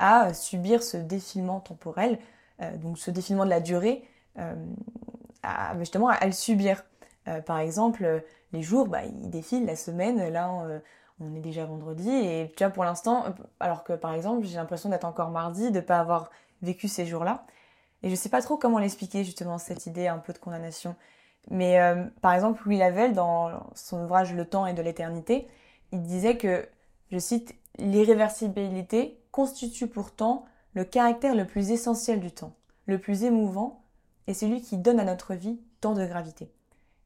à 0.00 0.34
subir 0.34 0.82
ce 0.82 0.96
défilement 0.96 1.60
temporel, 1.60 2.18
euh, 2.60 2.76
donc 2.76 2.98
ce 2.98 3.12
défilement 3.12 3.44
de 3.44 3.50
la 3.50 3.60
durée, 3.60 4.02
euh, 4.36 4.56
justement 5.78 6.08
à, 6.08 6.26
le 6.26 6.32
subir. 6.32 6.84
Euh, 7.28 7.40
par 7.40 7.58
exemple, 7.58 8.24
les 8.52 8.62
jours, 8.62 8.88
bah, 8.88 9.04
ils 9.04 9.30
défilent, 9.30 9.66
la 9.66 9.76
semaine, 9.76 10.32
là, 10.32 10.50
on 11.20 11.34
est 11.34 11.40
déjà 11.40 11.64
vendredi 11.64 12.10
et 12.10 12.52
tu 12.56 12.64
vois 12.64 12.72
pour 12.72 12.84
l'instant, 12.84 13.24
alors 13.60 13.84
que 13.84 13.92
par 13.92 14.14
exemple 14.14 14.46
j'ai 14.46 14.56
l'impression 14.56 14.88
d'être 14.88 15.04
encore 15.04 15.30
mardi, 15.30 15.70
de 15.70 15.80
pas 15.80 15.98
avoir 15.98 16.30
vécu 16.62 16.88
ces 16.88 17.06
jours-là. 17.06 17.44
Et 18.02 18.10
je 18.10 18.14
sais 18.14 18.28
pas 18.28 18.42
trop 18.42 18.56
comment 18.56 18.78
l'expliquer 18.78 19.24
justement 19.24 19.58
cette 19.58 19.86
idée 19.86 20.06
un 20.06 20.18
peu 20.18 20.32
de 20.32 20.38
condamnation. 20.38 20.94
Mais 21.50 21.80
euh, 21.80 22.04
par 22.20 22.34
exemple 22.34 22.62
Louis 22.64 22.78
Lavelle 22.78 23.14
dans 23.14 23.50
son 23.74 24.04
ouvrage 24.04 24.34
Le 24.34 24.44
temps 24.44 24.66
et 24.66 24.74
de 24.74 24.82
l'éternité, 24.82 25.48
il 25.92 26.02
disait 26.02 26.36
que, 26.36 26.68
je 27.10 27.18
cite, 27.18 27.54
l'irréversibilité 27.78 29.18
constitue 29.32 29.88
pourtant 29.88 30.44
le 30.74 30.84
caractère 30.84 31.34
le 31.34 31.46
plus 31.46 31.70
essentiel 31.70 32.20
du 32.20 32.30
temps, 32.30 32.54
le 32.86 32.98
plus 32.98 33.24
émouvant 33.24 33.82
et 34.26 34.34
celui 34.34 34.60
qui 34.60 34.76
donne 34.76 35.00
à 35.00 35.04
notre 35.04 35.34
vie 35.34 35.58
tant 35.80 35.94
de 35.94 36.04
gravité. 36.06 36.50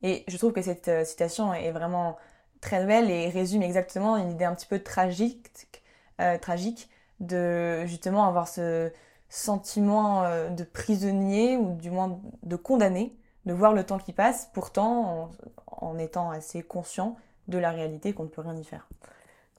Et 0.02 0.24
je 0.28 0.36
trouve 0.36 0.52
que 0.52 0.62
cette 0.62 0.88
euh, 0.88 1.04
citation 1.04 1.54
est 1.54 1.70
vraiment 1.70 2.16
très 2.60 2.84
belle 2.84 3.10
et 3.10 3.28
résume 3.28 3.62
exactement 3.62 4.16
une 4.16 4.30
idée 4.30 4.44
un 4.44 4.54
petit 4.54 4.66
peu 4.66 4.78
tragique, 4.80 5.82
euh, 6.20 6.38
tragique 6.38 6.88
de 7.20 7.84
justement 7.86 8.26
avoir 8.26 8.48
ce 8.48 8.90
sentiment 9.28 10.24
euh, 10.24 10.48
de 10.48 10.64
prisonnier 10.64 11.56
ou 11.56 11.74
du 11.76 11.90
moins 11.90 12.20
de 12.42 12.56
condamné, 12.56 13.16
de 13.46 13.52
voir 13.52 13.72
le 13.72 13.84
temps 13.84 13.98
qui 13.98 14.12
passe, 14.12 14.50
pourtant 14.52 15.30
en, 15.66 15.98
étant 15.98 16.30
assez 16.30 16.62
conscient 16.62 17.16
de 17.48 17.58
la 17.58 17.70
réalité 17.70 18.12
qu'on 18.12 18.24
ne 18.24 18.28
peut 18.28 18.42
rien 18.42 18.56
y 18.56 18.64
faire. 18.64 18.88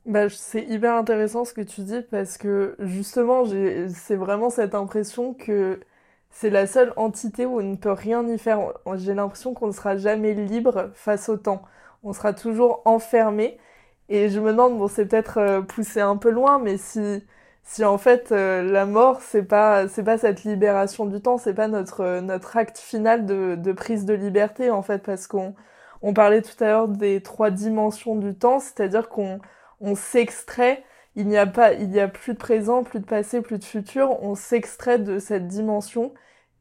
Bah, 0.06 0.30
c'est 0.30 0.64
hyper 0.64 0.96
intéressant 0.96 1.46
ce 1.46 1.54
que 1.54 1.62
tu 1.62 1.82
dis 1.82 2.02
parce 2.02 2.38
que 2.38 2.76
justement, 2.80 3.44
c'est 3.46 4.16
vraiment 4.16 4.50
cette 4.50 4.76
impression 4.76 5.34
que 5.34 5.80
c'est 6.34 6.50
la 6.50 6.68
seule 6.68 6.94
entité 6.98 7.46
où 7.46 7.60
on 7.62 7.63
ne 7.63 7.78
peut 7.78 7.92
rien 7.94 8.28
y 8.28 8.38
faire. 8.38 8.60
J'ai 8.96 9.13
l'impression 9.13 9.54
qu'on 9.54 9.68
ne 9.68 9.72
sera 9.74 9.98
jamais 9.98 10.34
libre 10.34 10.92
face 10.96 11.30
au 11.30 11.38
temps 11.38 11.63
on 12.04 12.13
sera 12.13 12.34
toujours 12.34 12.82
enfermé. 12.86 13.58
Et 14.10 14.30
je 14.30 14.40
me 14.40 14.52
demande, 14.52 14.78
bon, 14.78 14.88
c'est 14.88 15.06
peut-être 15.08 15.38
euh, 15.40 15.62
poussé 15.62 16.02
un 16.02 16.18
peu 16.18 16.30
loin, 16.30 16.60
mais 16.60 16.78
si, 16.78 17.24
si 17.63 17.86
en 17.86 17.98
fait 17.98 18.32
euh, 18.32 18.62
la 18.63 18.86
mort, 18.86 19.22
c'est 19.22 19.44
pas, 19.44 19.88
c'est 19.88 20.04
pas 20.04 20.18
cette 20.18 20.44
libération 20.44 21.06
du 21.06 21.22
temps, 21.22 21.38
c'est 21.38 21.54
pas 21.54 21.68
notre, 21.68 22.02
euh, 22.02 22.22
notre 22.22 22.58
acte 22.58 22.78
final 22.78 23.25
de, 23.25 23.56
de 23.56 23.72
prise 23.72 24.06
de 24.06 24.13
liberté, 24.13 24.70
en 24.72 24.82
fait, 24.82 25.00
parce 25.04 25.28
qu'on 25.28 25.56
on 26.02 26.13
parlait 26.13 26.42
tout 26.42 26.62
à 26.63 26.68
l'heure 26.68 26.88
des 26.90 27.22
trois 27.24 27.50
dimensions 27.52 28.16
du 28.16 28.36
temps, 28.36 28.60
c'est-à-dire 28.60 29.10
qu'on 29.10 29.40
on 29.82 29.96
s'extrait, 29.96 30.84
il 31.15 31.27
n'y 31.27 31.38
a 31.38 31.46
pas, 31.48 31.74
il 31.74 31.89
n'y 31.89 32.00
a 32.00 32.08
plus 32.08 32.34
de 32.34 32.38
présent, 32.38 32.84
plus 32.84 33.00
de 33.00 33.05
passé, 33.05 33.41
plus 33.41 33.60
de 33.60 33.63
futur, 33.63 34.22
on 34.24 34.36
s'extrait 34.36 35.00
de 35.00 35.20
cette 35.20 35.48
dimension 35.48 36.13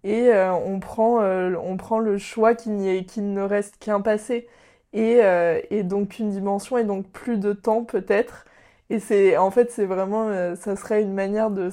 et 0.05 0.33
on 0.35 0.81
prend, 0.81 1.21
on 1.23 1.77
prend 1.77 1.99
le 2.01 2.19
choix 2.19 2.55
qu'il 2.55 3.07
qu'il 3.07 3.33
ne 3.33 3.43
reste 3.43 3.79
qu'un 3.79 4.01
passé. 4.01 4.49
Et, 4.93 5.23
euh, 5.25 5.61
et 5.71 5.83
donc 5.85 6.19
une 6.19 6.31
dimension 6.31 6.77
et 6.79 6.85
donc 6.85 7.11
plus 7.13 7.39
de 7.39 7.53
temps 7.53 7.85
peut-être. 7.85 8.45
Et 8.91 8.99
c'est 9.01 9.37
en 9.39 9.51
fait 9.51 9.71
c'est 9.71 9.87
vraiment 9.87 10.29
euh, 10.29 10.55
ça 10.57 10.77
serait 10.77 11.03
une 11.03 11.15
manière 11.15 11.51
de 11.51 11.71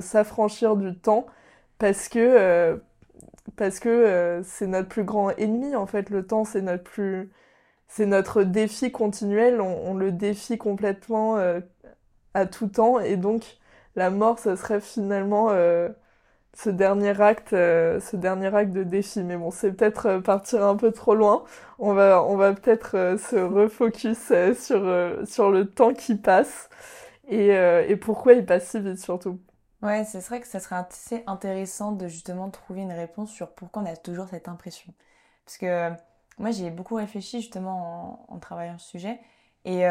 s'affranchir 0.00 0.76
du 0.76 0.98
temps 0.98 1.26
parce 1.78 2.08
que 2.08 2.18
euh, 2.18 2.76
parce 3.56 3.80
que 3.80 4.40
c'est 4.44 4.66
notre 4.66 4.88
plus 4.88 5.04
grand 5.04 5.30
ennemi 5.30 5.76
en 5.76 5.86
fait. 5.86 6.10
Le 6.10 6.26
temps 6.26 6.44
c'est 6.44 6.62
notre 6.62 6.84
plus 6.84 7.30
c'est 7.88 8.06
notre 8.06 8.42
défi 8.44 8.92
continuel. 8.92 9.60
On, 9.60 9.90
on 9.92 9.94
le 9.94 10.12
défie 10.12 10.58
complètement 10.58 11.36
à 12.34 12.46
tout 12.46 12.68
temps 12.68 12.98
et 13.00 13.16
donc 13.16 13.58
la 13.96 14.10
mort 14.10 14.38
ça 14.38 14.56
serait 14.56 14.80
finalement 14.80 15.50
ce 16.54 16.68
dernier 16.70 17.18
acte, 17.20 17.52
euh, 17.52 18.00
ce 18.00 18.16
dernier 18.16 18.54
acte 18.54 18.72
de 18.72 18.82
défi. 18.82 19.22
Mais 19.22 19.36
bon, 19.36 19.50
c'est 19.50 19.72
peut-être 19.72 20.06
euh, 20.06 20.20
partir 20.20 20.64
un 20.64 20.76
peu 20.76 20.92
trop 20.92 21.14
loin. 21.14 21.44
On 21.78 21.94
va, 21.94 22.22
on 22.24 22.36
va 22.36 22.52
peut-être 22.52 22.96
euh, 22.96 23.18
se 23.18 23.36
refocus 23.36 24.32
sur, 24.58 25.26
sur 25.26 25.50
le 25.50 25.64
temps 25.66 25.94
qui 25.94 26.14
passe 26.16 26.68
et, 27.28 27.48
et 27.48 27.96
pourquoi 27.96 28.34
il 28.34 28.44
passe 28.44 28.68
si 28.68 28.80
vite 28.80 28.98
surtout? 28.98 29.38
Ouais, 29.80 30.04
c'est 30.04 30.20
vrai 30.20 30.40
que 30.40 30.46
ça 30.46 30.60
serait 30.60 30.76
assez 30.76 31.24
intéressant 31.26 31.92
de 31.92 32.06
justement 32.06 32.50
trouver 32.50 32.82
une 32.82 32.92
réponse 32.92 33.30
sur 33.30 33.52
pourquoi 33.52 33.82
on 33.82 33.86
a 33.86 33.96
toujours 33.96 34.28
cette 34.28 34.48
impression. 34.48 34.92
Parce 35.44 35.56
que 35.56 35.90
moi, 36.38 36.50
j'ai 36.50 36.70
beaucoup 36.70 36.96
réfléchi 36.96 37.40
justement 37.40 38.24
en, 38.28 38.38
travaillant 38.38 38.78
ce 38.78 38.90
sujet. 38.90 39.20
Et 39.64 39.84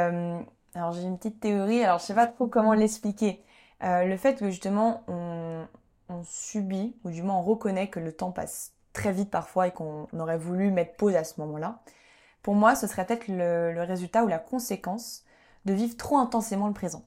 alors, 0.76 0.94
j'ai 0.94 1.04
une 1.04 1.18
petite 1.18 1.40
théorie, 1.40 1.84
alors 1.84 2.00
je 2.00 2.06
sais 2.06 2.16
pas 2.16 2.28
trop 2.28 2.48
comment 2.48 2.74
l'expliquer. 2.74 3.44
le 3.82 4.16
fait 4.18 4.36
que 4.36 4.50
justement, 4.50 5.04
on, 5.08 5.66
on 6.10 6.24
subit, 6.24 6.96
ou 7.04 7.12
du 7.12 7.24
moins 7.24 7.36
on 7.36 7.42
reconnaît 7.42 7.90
que 7.90 8.00
le 8.00 8.14
temps 8.14 8.32
passe 8.32 8.74
très 8.94 9.12
vite 9.12 9.30
parfois 9.30 9.68
et 9.68 9.72
qu'on 9.72 10.08
aurait 10.14 10.38
voulu 10.38 10.72
mettre 10.72 10.96
pause 10.96 11.16
à 11.16 11.24
ce 11.24 11.40
moment-là, 11.42 11.80
pour 12.42 12.56
moi, 12.56 12.76
ce 12.76 12.88
serait 12.88 13.06
peut-être 13.06 13.28
le, 13.28 13.84
résultat 13.84 14.24
ou 14.24 14.28
la 14.28 14.40
conséquence 14.40 15.24
de 15.66 15.74
vivre 15.74 15.96
trop 15.96 16.18
intensément 16.18 16.68
le 16.68 16.74
présent. 16.74 17.04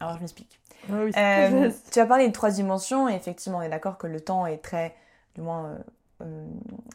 Alors 0.00 0.14
je 0.14 0.20
m'explique. 0.20 0.60
Ah 0.88 0.92
euh, 0.92 1.70
tu 1.90 1.98
as 1.98 2.06
parlé 2.06 2.28
de 2.28 2.32
trois 2.32 2.50
dimensions 2.50 3.08
et 3.08 3.14
effectivement 3.14 3.58
on 3.58 3.62
est 3.62 3.70
d'accord 3.70 3.96
que 3.96 4.06
le 4.06 4.20
temps 4.20 4.46
est 4.46 4.58
très, 4.58 4.94
du 5.34 5.40
moins, 5.40 5.64
euh, 5.64 5.78
euh, 6.22 6.46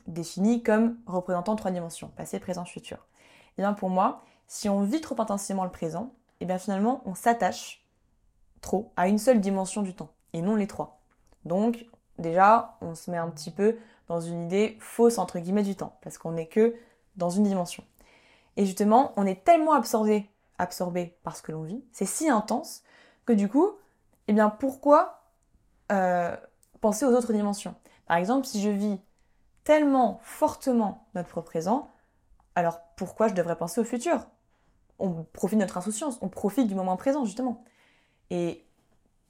défini 0.07 0.61
comme 0.61 0.97
représentant 1.07 1.55
trois 1.55 1.71
dimensions, 1.71 2.09
passé, 2.15 2.39
présent, 2.39 2.63
futur. 2.63 2.97
Et 2.97 3.53
eh 3.57 3.61
bien 3.63 3.73
pour 3.73 3.89
moi, 3.89 4.23
si 4.51 4.67
on 4.67 4.81
vit 4.81 4.99
trop 4.99 5.15
intensément 5.21 5.63
le 5.63 5.71
présent, 5.71 6.11
et 6.41 6.43
eh 6.43 6.45
bien 6.45 6.57
finalement 6.57 7.01
on 7.05 7.15
s'attache 7.15 7.85
trop 8.59 8.91
à 8.97 9.07
une 9.07 9.17
seule 9.17 9.39
dimension 9.39 9.81
du 9.81 9.95
temps 9.95 10.09
et 10.33 10.41
non 10.41 10.55
les 10.55 10.67
trois. 10.67 10.99
Donc, 11.45 11.85
déjà, 12.19 12.75
on 12.81 12.93
se 12.93 13.09
met 13.09 13.17
un 13.17 13.29
petit 13.29 13.49
peu 13.49 13.77
dans 14.09 14.19
une 14.19 14.43
idée 14.43 14.75
fausse, 14.81 15.19
entre 15.19 15.39
guillemets, 15.39 15.63
du 15.63 15.77
temps, 15.77 15.97
parce 16.01 16.17
qu'on 16.17 16.33
n'est 16.33 16.49
que 16.49 16.75
dans 17.15 17.29
une 17.29 17.45
dimension. 17.45 17.85
Et 18.57 18.65
justement, 18.65 19.13
on 19.15 19.25
est 19.25 19.41
tellement 19.45 19.71
absorbé, 19.71 20.29
absorbé 20.57 21.17
par 21.23 21.37
ce 21.37 21.41
que 21.41 21.53
l'on 21.53 21.63
vit, 21.63 21.85
c'est 21.93 22.05
si 22.05 22.29
intense, 22.29 22.83
que 23.25 23.31
du 23.31 23.47
coup, 23.47 23.71
eh 24.27 24.33
bien, 24.33 24.49
pourquoi 24.49 25.21
euh, 25.93 26.35
penser 26.81 27.05
aux 27.05 27.15
autres 27.15 27.31
dimensions? 27.31 27.75
Par 28.05 28.17
exemple, 28.17 28.45
si 28.45 28.61
je 28.61 28.69
vis 28.69 28.99
tellement 29.63 30.19
fortement 30.23 31.07
notre 31.15 31.39
présent, 31.39 31.89
alors 32.55 32.81
pourquoi 32.97 33.29
je 33.29 33.33
devrais 33.33 33.55
penser 33.55 33.79
au 33.79 33.85
futur? 33.85 34.27
On 35.01 35.25
profite 35.33 35.57
de 35.57 35.63
notre 35.63 35.77
insouciance, 35.77 36.17
on 36.21 36.29
profite 36.29 36.67
du 36.67 36.75
moment 36.75 36.95
présent, 36.95 37.25
justement. 37.25 37.63
Et 38.29 38.65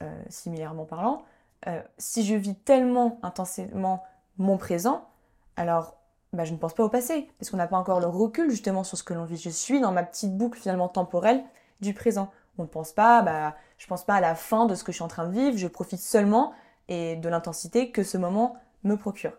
euh, 0.01 0.23
similairement 0.29 0.85
parlant, 0.85 1.23
euh, 1.67 1.81
si 1.97 2.25
je 2.25 2.35
vis 2.35 2.55
tellement 2.55 3.19
intensément 3.23 4.03
mon 4.37 4.57
présent, 4.57 5.07
alors 5.55 5.95
bah, 6.33 6.45
je 6.45 6.53
ne 6.53 6.57
pense 6.57 6.73
pas 6.73 6.83
au 6.83 6.89
passé, 6.89 7.29
parce 7.37 7.49
qu'on 7.49 7.57
n'a 7.57 7.67
pas 7.67 7.77
encore 7.77 7.99
le 7.99 8.07
recul 8.07 8.49
justement 8.49 8.83
sur 8.83 8.97
ce 8.97 9.03
que 9.03 9.13
l'on 9.13 9.25
vit. 9.25 9.37
Je 9.37 9.49
suis 9.49 9.79
dans 9.79 9.91
ma 9.91 10.03
petite 10.03 10.35
boucle 10.37 10.59
finalement 10.59 10.87
temporelle 10.87 11.43
du 11.81 11.93
présent. 11.93 12.31
On 12.57 12.63
ne 12.63 12.67
pense 12.67 12.91
pas, 12.93 13.21
bah, 13.21 13.55
je 13.77 13.87
pense 13.87 14.05
pas 14.05 14.15
à 14.15 14.21
la 14.21 14.35
fin 14.35 14.65
de 14.65 14.75
ce 14.75 14.83
que 14.83 14.91
je 14.91 14.97
suis 14.97 15.03
en 15.03 15.07
train 15.07 15.27
de 15.27 15.33
vivre, 15.33 15.57
je 15.57 15.67
profite 15.67 15.99
seulement 15.99 16.53
et 16.87 17.15
de 17.15 17.29
l'intensité 17.29 17.91
que 17.91 18.03
ce 18.03 18.17
moment 18.17 18.57
me 18.83 18.95
procure. 18.95 19.33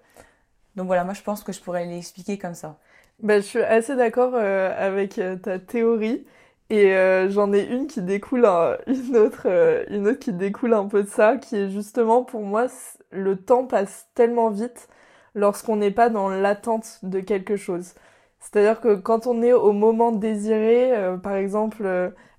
Donc 0.76 0.86
voilà, 0.86 1.04
moi 1.04 1.14
je 1.14 1.22
pense 1.22 1.42
que 1.42 1.52
je 1.52 1.60
pourrais 1.60 1.84
l'expliquer 1.84 2.38
comme 2.38 2.54
ça. 2.54 2.78
Bah, 3.22 3.36
je 3.40 3.46
suis 3.46 3.60
assez 3.62 3.94
d'accord 3.96 4.32
euh, 4.34 4.72
avec 4.76 5.18
euh, 5.18 5.36
ta 5.36 5.58
théorie. 5.58 6.26
Et 6.70 6.92
euh, 6.96 7.30
j'en 7.30 7.52
ai 7.52 7.64
une 7.66 7.86
qui 7.86 8.02
découle 8.02 8.46
une 8.86 9.16
autre, 9.16 9.42
euh, 9.46 9.84
une 9.90 10.08
autre 10.08 10.18
qui 10.18 10.32
découle 10.32 10.74
un 10.74 10.86
peu 10.88 11.02
de 11.04 11.08
ça, 11.08 11.36
qui 11.36 11.56
est 11.56 11.70
justement 11.70 12.24
pour 12.24 12.42
moi 12.42 12.66
le 13.10 13.36
temps 13.36 13.66
passe 13.66 14.08
tellement 14.14 14.50
vite 14.50 14.88
lorsqu'on 15.34 15.76
n'est 15.76 15.90
pas 15.90 16.08
dans 16.08 16.28
l'attente 16.30 16.98
de 17.02 17.20
quelque 17.20 17.56
chose. 17.56 17.94
C'est-à-dire 18.40 18.80
que 18.80 18.94
quand 18.96 19.26
on 19.26 19.42
est 19.42 19.52
au 19.52 19.72
moment 19.72 20.12
désiré, 20.12 20.92
par 21.22 21.34
exemple 21.36 21.86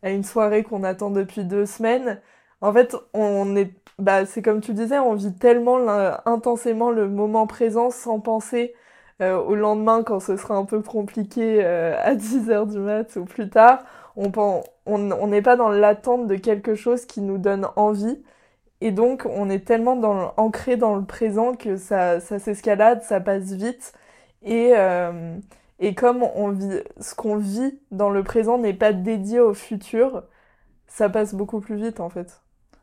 à 0.04 0.10
une 0.12 0.24
soirée 0.24 0.64
qu'on 0.64 0.84
attend 0.84 1.10
depuis 1.12 1.46
deux 1.46 1.66
semaines, 1.66 2.20
en 2.62 2.74
fait 2.74 2.96
on 3.14 3.56
est, 3.56 3.74
bah 4.00 4.26
c'est 4.26 4.42
comme 4.42 4.62
tu 4.62 4.74
disais, 4.74 5.00
on 5.00 5.14
vit 5.16 5.34
tellement 5.34 5.78
intensément 6.26 6.92
le 6.92 7.08
moment 7.08 7.48
présent 7.48 7.90
sans 7.92 8.20
penser 8.20 8.74
au 9.22 9.56
lendemain 9.56 10.04
quand 10.04 10.20
ce 10.20 10.36
sera 10.38 10.56
un 10.56 10.66
peu 10.66 10.82
compliqué 10.82 11.64
à 11.64 12.16
10 12.16 12.50
heures 12.50 12.68
du 12.68 12.80
mat 12.80 13.16
ou 13.16 13.26
plus 13.26 13.50
tard 13.50 13.80
on 14.16 15.28
n'est 15.28 15.42
pas 15.42 15.56
dans 15.56 15.70
l'attente 15.70 16.28
de 16.28 16.36
quelque 16.36 16.76
chose 16.76 17.06
qui 17.06 17.22
nous 17.22 17.38
donne 17.38 17.68
envie. 17.76 18.24
Et 18.82 18.92
donc, 18.92 19.26
on 19.30 19.50
est 19.50 19.66
tellement 19.66 20.34
ancré 20.38 20.76
dans 20.78 20.96
le 20.96 21.06
présent 21.06 21.54
que 21.54 21.78
ça, 21.78 22.20
ça 22.20 22.40
s'escalade, 22.40 23.02
ça 23.04 23.22
passe 23.22 23.52
vite. 23.52 23.94
Et, 24.42 24.74
euh, 24.76 25.38
et 25.80 25.96
comme 25.96 26.24
on 26.24 26.50
vit, 26.50 26.82
ce 27.00 27.16
qu'on 27.16 27.38
vit 27.38 27.80
dans 27.92 28.10
le 28.10 28.24
présent 28.24 28.58
n'est 28.58 28.74
pas 28.74 28.92
dédié 28.92 29.40
au 29.40 29.54
futur, 29.54 30.24
ça 30.88 31.10
passe 31.10 31.34
beaucoup 31.34 31.62
plus 31.62 31.78
vite 31.78 32.02
en 32.02 32.10
fait. 32.10 32.42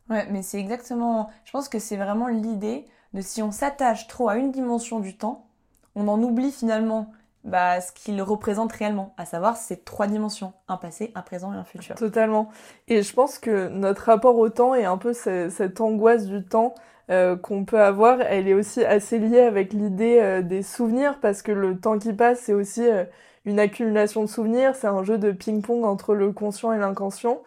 Ouais, 0.09 0.27
mais 0.31 0.43
c'est 0.43 0.59
exactement. 0.59 1.31
Je 1.45 1.53
pense 1.53 1.69
que 1.69 1.79
c'est 1.79 1.97
vraiment 1.97 2.29
l'idée 2.29 2.87
de 3.13 3.21
si 3.21 3.43
on 3.43 3.51
s'attache 3.51 4.09
trop 4.09 4.29
à 4.29 4.37
une 4.37 4.53
dimension 4.53 5.01
du 5.01 5.17
temps, 5.17 5.50
on 5.95 6.09
en 6.09 6.23
oublie 6.23 6.53
finalement 6.53 7.13
bah, 7.45 7.81
ce 7.81 7.93
qu'il 7.93 8.21
représente 8.21 8.73
réellement, 8.73 9.15
à 9.17 9.25
savoir 9.25 9.57
ces 9.57 9.79
trois 9.79 10.07
dimensions, 10.07 10.53
un 10.69 10.77
passé, 10.77 11.11
un 11.15 11.23
présent 11.23 11.53
et 11.55 11.57
un 11.57 11.65
futur. 11.65 11.95
Totalement. 11.95 12.51
Et 12.89 13.03
je 13.03 13.13
pense 13.15 13.39
que 13.39 13.69
notre 13.69 14.05
rapport 14.05 14.37
au 14.37 14.49
temps 14.51 14.75
et 14.75 14.85
un 14.85 14.99
peu 14.99 15.13
cette 15.15 15.81
angoisse 15.81 16.27
du 16.27 16.45
temps 16.45 16.75
euh, 17.11 17.37
qu'on 17.37 17.65
peut 17.65 17.81
avoir, 17.81 18.21
elle 18.21 18.47
est 18.47 18.55
aussi 18.55 18.85
assez 18.85 19.19
liée 19.19 19.41
avec 19.41 19.73
l'idée 19.73 20.19
euh, 20.21 20.43
des 20.43 20.63
souvenirs, 20.63 21.19
parce 21.21 21.43
que 21.43 21.51
le 21.51 21.79
temps 21.79 21.99
qui 21.99 22.13
passe, 22.13 22.41
c'est 22.41 22.53
aussi 22.53 22.87
euh, 22.87 23.05
une 23.47 23.59
accumulation 23.59 24.21
de 24.23 24.29
souvenirs, 24.29 24.75
c'est 24.77 24.87
un 24.87 25.03
jeu 25.03 25.19
de 25.19 25.33
ping-pong 25.33 25.85
entre 25.85 26.15
le 26.15 26.33
conscient 26.33 26.73
et 26.73 26.79
l'inconscient. 26.79 27.41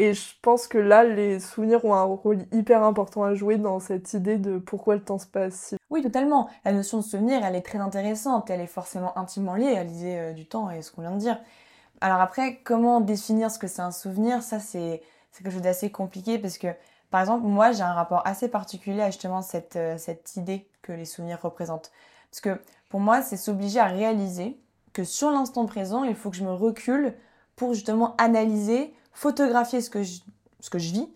Et 0.00 0.14
je 0.14 0.34
pense 0.42 0.68
que 0.68 0.78
là, 0.78 1.02
les 1.02 1.40
souvenirs 1.40 1.84
ont 1.84 1.92
un 1.92 2.04
rôle 2.04 2.44
hyper 2.52 2.84
important 2.84 3.24
à 3.24 3.34
jouer 3.34 3.58
dans 3.58 3.80
cette 3.80 4.14
idée 4.14 4.38
de 4.38 4.58
pourquoi 4.58 4.94
le 4.94 5.02
temps 5.02 5.18
se 5.18 5.26
passe 5.26 5.54
si. 5.54 5.76
Oui, 5.90 6.02
totalement. 6.02 6.48
La 6.64 6.70
notion 6.70 6.98
de 6.98 7.02
souvenir, 7.02 7.44
elle 7.44 7.56
est 7.56 7.62
très 7.62 7.78
intéressante. 7.78 8.48
Elle 8.48 8.60
est 8.60 8.68
forcément 8.68 9.18
intimement 9.18 9.56
liée 9.56 9.76
à 9.76 9.82
l'idée 9.82 10.16
euh, 10.16 10.32
du 10.32 10.46
temps 10.46 10.70
et 10.70 10.82
ce 10.82 10.92
qu'on 10.92 11.00
vient 11.00 11.10
de 11.10 11.18
dire. 11.18 11.40
Alors 12.00 12.20
après, 12.20 12.60
comment 12.62 13.00
définir 13.00 13.50
ce 13.50 13.58
que 13.58 13.66
c'est 13.66 13.82
un 13.82 13.90
souvenir? 13.90 14.44
Ça, 14.44 14.60
c'est 14.60 15.02
quelque 15.36 15.50
chose 15.50 15.62
d'assez 15.62 15.90
compliqué 15.90 16.38
parce 16.38 16.58
que, 16.58 16.68
par 17.10 17.20
exemple, 17.20 17.46
moi, 17.46 17.72
j'ai 17.72 17.82
un 17.82 17.92
rapport 17.92 18.24
assez 18.24 18.48
particulier 18.48 19.02
à 19.02 19.10
justement 19.10 19.42
cette, 19.42 19.74
euh, 19.74 19.98
cette 19.98 20.36
idée 20.36 20.68
que 20.80 20.92
les 20.92 21.06
souvenirs 21.06 21.40
représentent. 21.42 21.90
Parce 22.30 22.40
que 22.40 22.62
pour 22.88 23.00
moi, 23.00 23.20
c'est 23.20 23.36
s'obliger 23.36 23.80
à 23.80 23.86
réaliser 23.86 24.60
que 24.92 25.02
sur 25.02 25.32
l'instant 25.32 25.66
présent, 25.66 26.04
il 26.04 26.14
faut 26.14 26.30
que 26.30 26.36
je 26.36 26.44
me 26.44 26.52
recule 26.52 27.14
pour 27.56 27.74
justement 27.74 28.14
analyser 28.18 28.94
photographier 29.12 29.80
ce 29.80 29.90
que 29.90 30.02
je, 30.02 30.20
ce 30.60 30.70
que 30.70 30.78
je 30.78 30.92
vis 30.92 31.08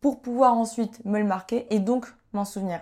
pour 0.00 0.20
pouvoir 0.20 0.54
ensuite 0.54 1.04
me 1.04 1.18
le 1.18 1.24
marquer 1.24 1.66
et 1.70 1.78
donc 1.78 2.06
m'en 2.32 2.44
souvenir. 2.44 2.80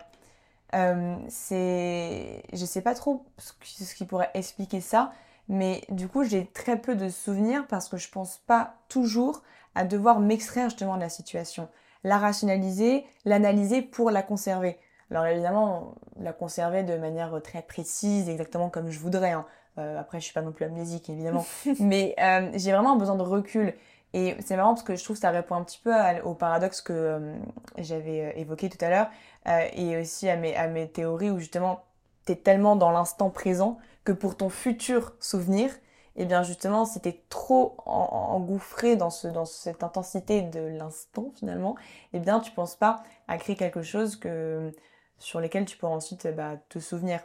Euh, 0.74 1.16
c'est, 1.28 2.42
je 2.52 2.64
sais 2.64 2.80
pas 2.80 2.94
trop 2.94 3.24
ce 3.38 3.94
qui 3.94 4.04
pourrait 4.04 4.30
expliquer 4.34 4.80
ça, 4.80 5.12
mais 5.48 5.82
du 5.88 6.08
coup 6.08 6.22
j'ai 6.22 6.46
très 6.46 6.76
peu 6.76 6.94
de 6.94 7.08
souvenirs 7.08 7.66
parce 7.68 7.88
que 7.88 7.96
je 7.96 8.08
pense 8.08 8.38
pas 8.38 8.74
toujours 8.88 9.42
à 9.74 9.84
devoir 9.84 10.20
m'extraire 10.20 10.68
justement 10.70 10.96
de 10.96 11.00
la 11.00 11.08
situation, 11.08 11.68
la 12.04 12.18
rationaliser, 12.18 13.04
l'analyser 13.24 13.82
pour 13.82 14.10
la 14.10 14.22
conserver. 14.22 14.78
Alors 15.10 15.26
évidemment, 15.26 15.94
la 16.20 16.32
conserver 16.32 16.84
de 16.84 16.96
manière 16.96 17.40
très 17.42 17.62
précise, 17.62 18.28
exactement 18.28 18.70
comme 18.70 18.90
je 18.90 18.98
voudrais. 19.00 19.32
Hein. 19.32 19.44
Euh, 19.78 19.98
après, 19.98 20.20
je 20.20 20.24
suis 20.24 20.34
pas 20.34 20.42
non 20.42 20.52
plus 20.52 20.64
amnésique 20.64 21.10
évidemment, 21.10 21.44
mais 21.80 22.14
euh, 22.20 22.50
j'ai 22.54 22.72
vraiment 22.72 22.96
besoin 22.96 23.16
de 23.16 23.22
recul 23.22 23.74
et 24.12 24.36
c'est 24.40 24.56
marrant 24.56 24.74
parce 24.74 24.82
que 24.82 24.96
je 24.96 25.04
trouve 25.04 25.16
que 25.16 25.20
ça 25.20 25.30
répond 25.30 25.54
un 25.54 25.62
petit 25.62 25.80
peu 25.82 25.92
au 26.24 26.34
paradoxe 26.34 26.80
que 26.80 26.92
euh, 26.92 27.36
j'avais 27.78 28.22
euh, 28.22 28.32
évoqué 28.38 28.68
tout 28.68 28.84
à 28.84 28.90
l'heure 28.90 29.10
euh, 29.46 29.68
et 29.72 30.00
aussi 30.00 30.28
à 30.28 30.36
mes, 30.36 30.56
à 30.56 30.66
mes 30.66 30.88
théories 30.88 31.30
où 31.30 31.38
justement 31.38 31.84
tu 32.26 32.32
es 32.32 32.36
tellement 32.36 32.74
dans 32.74 32.90
l'instant 32.90 33.30
présent 33.30 33.78
que 34.02 34.12
pour 34.12 34.36
ton 34.36 34.48
futur 34.48 35.12
souvenir, 35.20 35.70
et 36.16 36.22
eh 36.22 36.24
bien 36.24 36.42
justement 36.42 36.84
si 36.86 37.00
tu 37.00 37.12
trop 37.28 37.76
engouffré 37.86 38.96
dans, 38.96 39.10
ce, 39.10 39.28
dans 39.28 39.44
cette 39.44 39.84
intensité 39.84 40.42
de 40.42 40.60
l'instant 40.60 41.30
finalement, 41.36 41.76
et 42.12 42.16
eh 42.16 42.18
bien 42.18 42.40
tu 42.40 42.50
penses 42.50 42.74
pas 42.74 43.04
à 43.28 43.38
créer 43.38 43.54
quelque 43.54 43.82
chose 43.82 44.16
que, 44.16 44.72
sur 45.18 45.40
lequel 45.40 45.66
tu 45.66 45.76
pourras 45.76 45.92
ensuite 45.92 46.26
bah, 46.34 46.56
te 46.68 46.80
souvenir. 46.80 47.20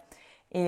Et, 0.51 0.67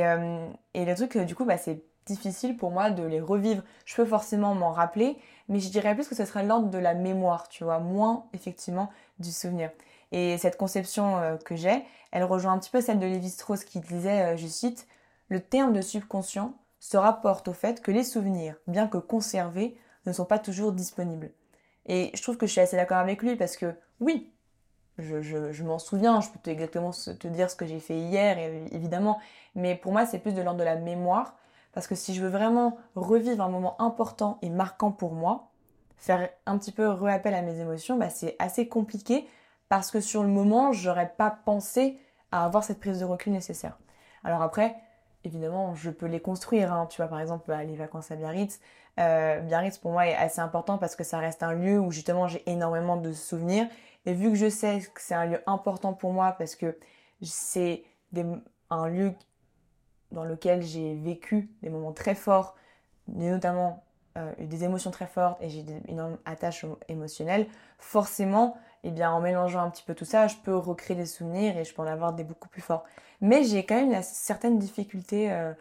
et 0.74 0.86
le 0.86 0.95
truc 0.95 1.17
du 1.19 1.36
coup 1.36 1.45
bah, 1.45 1.57
c'est 1.57 1.83
difficile 2.07 2.57
pour 2.57 2.71
moi 2.71 2.89
de 2.89 3.03
les 3.03 3.21
revivre. 3.21 3.63
Je 3.86 3.95
peux 3.95 4.05
forcément 4.05 4.55
m'en 4.55 4.71
rappeler, 4.71 5.17
mais 5.50 5.60
je 5.60 5.70
dirais 5.70 5.96
plus 5.96 6.08
que 6.08 6.16
ce 6.16 6.25
serait 6.25 6.44
l'ordre 6.44 6.70
de 6.70 6.77
la 6.77 6.94
mémoire, 6.94 7.48
tu 7.50 7.63
vois, 7.63 7.80
moins 7.80 8.25
effectivement 8.34 8.89
du 9.20 9.32
souvenir. 9.32 9.72
Et 10.12 10.38
cette 10.38 10.58
conception 10.58 11.18
euh, 11.18 11.38
que 11.38 11.56
j'ai, 11.56 11.84
elle 12.12 12.24
rejoint 12.24 12.54
un 12.54 12.60
petit 12.60 12.70
peu 12.70 12.82
celle 12.82 13.00
de 13.00 13.06
Lévi-Strauss 13.06 13.63
qui 13.63 13.80
disait, 13.80 14.34
euh, 14.34 14.38
je 14.38 14.48
cite, 14.48 14.88
le 15.30 15.42
terme 15.42 15.74
de 15.74 15.82
subconscient 15.82 16.54
se 16.80 16.98
rapporte 16.98 17.48
au 17.48 17.54
fait 17.54 17.82
que 17.82 17.92
les 17.92 18.04
souvenirs, 18.04 18.56
bien 18.68 18.88
que 18.88 18.98
conservés, 18.98 19.77
ne 20.06 20.13
sont 20.13 20.25
pas 20.25 20.39
toujours 20.39 20.72
disponibles. 20.72 21.32
Et 21.86 22.12
je 22.13 22.22
trouve 22.22 22.38
que 22.38 22.46
je 22.46 22.51
suis 22.51 22.62
assez 22.62 22.77
d'accord 22.77 22.98
avec 22.98 23.22
lui 23.22 23.36
parce 23.36 23.58
que 23.58 23.74
oui, 24.00 24.32
je, 24.98 25.63
m'en 25.63 25.80
souviens, 25.80 26.22
je 26.22 26.30
peux 26.30 26.39
te 26.39 26.50
exactement 26.50 26.92
te 26.92 27.27
dire 27.27 27.51
ce 27.51 27.56
que 27.56 27.66
j'ai 27.66 27.80
fait 27.80 27.98
hier, 27.98 28.38
évidemment, 28.72 29.20
mais 29.56 29.75
pour 29.75 29.92
moi 29.92 30.06
c'est 30.06 30.20
plus 30.20 30.34
de 30.34 30.42
l'ordre 30.42 30.60
de 30.60 30.63
la 30.63 30.75
mémoire 30.75 31.36
parce 31.77 31.86
que 31.86 31.93
si 31.93 32.15
je 32.15 32.24
veux 32.24 32.29
vraiment 32.29 32.79
revivre 32.96 33.43
un 33.43 33.50
moment 33.50 33.79
important 33.79 34.39
et 34.41 34.50
marquant 34.50 34.89
pour 34.89 35.13
moi, 35.13 35.51
faire 35.96 36.27
un 36.48 36.57
petit 36.57 36.72
peu 36.72 36.87
réappel 36.87 37.35
à 37.35 37.44
mes 37.44 37.59
émotions, 37.59 38.00
bah, 38.00 38.09
c'est 38.09 38.35
assez 38.40 38.68
compliqué 38.68 39.27
parce 39.70 39.92
que 39.92 40.01
sur 40.01 40.24
le 40.24 40.29
moment, 40.29 40.72
j'aurais 40.72 41.13
pas 41.20 41.29
pensé 41.29 42.00
à 42.31 42.46
avoir 42.46 42.63
cette 42.63 42.79
prise 42.79 43.00
de 43.00 43.05
recul 43.05 43.31
nécessaire. 43.31 43.77
Alors 44.24 44.42
après, 44.42 44.75
évidemment, 45.24 45.75
je 45.75 45.92
peux 45.92 46.07
les 46.07 46.20
construire. 46.20 46.74
Hein. 46.74 46.87
Tu 46.90 46.98
vois, 46.98 47.09
par 47.09 47.20
exemple, 47.20 47.44
bah, 47.48 47.63
les 47.63 47.75
vacances 47.75 48.09
à 48.09 48.16
Biarritz. 48.16 48.59
Euh, 49.00 49.40
Biarritz, 49.42 49.77
pour 49.77 49.92
moi, 49.92 50.07
est 50.07 50.16
assez 50.16 50.42
important 50.42 50.79
parce 50.79 50.96
que 50.96 51.03
ça 51.03 51.20
reste 51.20 51.44
un 51.44 51.53
lieu 51.53 51.77
où 51.77 51.92
justement 51.92 52.27
j'ai 52.27 52.42
énormément 52.50 52.98
de 52.98 53.13
souvenirs. 53.13 53.68
Et 54.07 54.16
vu 54.16 54.31
que 54.31 54.35
je 54.35 54.50
sais 54.50 54.79
que 54.79 55.00
c'est 55.00 55.13
un 55.13 55.27
lieu 55.27 55.44
important 55.46 55.94
pour 55.94 56.11
moi 56.11 56.31
parce 56.40 56.55
que 56.55 56.75
c'est 57.22 57.83
un 58.72 58.87
lieu 58.87 59.13
dans 60.11 60.24
lequel 60.24 60.61
j'ai 60.61 60.96
vécu 60.96 61.50
des 61.61 61.70
moments 61.70 61.91
très 61.91 62.15
forts, 62.15 62.55
et 63.20 63.29
notamment 63.29 63.83
euh, 64.17 64.31
des 64.39 64.63
émotions 64.63 64.89
très 64.89 65.05
fortes 65.05 65.37
et 65.41 65.50
j'ai 65.50 65.59
une 65.59 65.81
énorme 65.87 66.17
attache 66.25 66.65
émotionnelle, 66.87 67.46
forcément, 67.77 68.57
eh 68.83 68.89
bien, 68.89 69.11
en 69.11 69.22
mélangeant 69.22 69.61
un 69.61 69.70
petit 69.70 69.83
peu 69.83 69.93
tout 69.93 70.05
ça, 70.05 70.27
je 70.27 70.35
peux 70.43 70.55
recréer 70.55 70.96
des 70.96 71.05
souvenirs 71.05 71.57
et 71.57 71.63
je 71.63 71.74
peux 71.74 71.81
en 71.81 71.87
avoir 71.87 72.13
des 72.13 72.24
beaucoup 72.24 72.48
plus 72.48 72.61
forts. 72.61 72.83
Mais 73.22 73.43
j'ai 73.43 73.63
quand 73.63 73.75
même 73.75 73.91
une 73.91 74.01
certaine 74.01 74.57
difficulté. 74.57 75.31
Euh, 75.31 75.53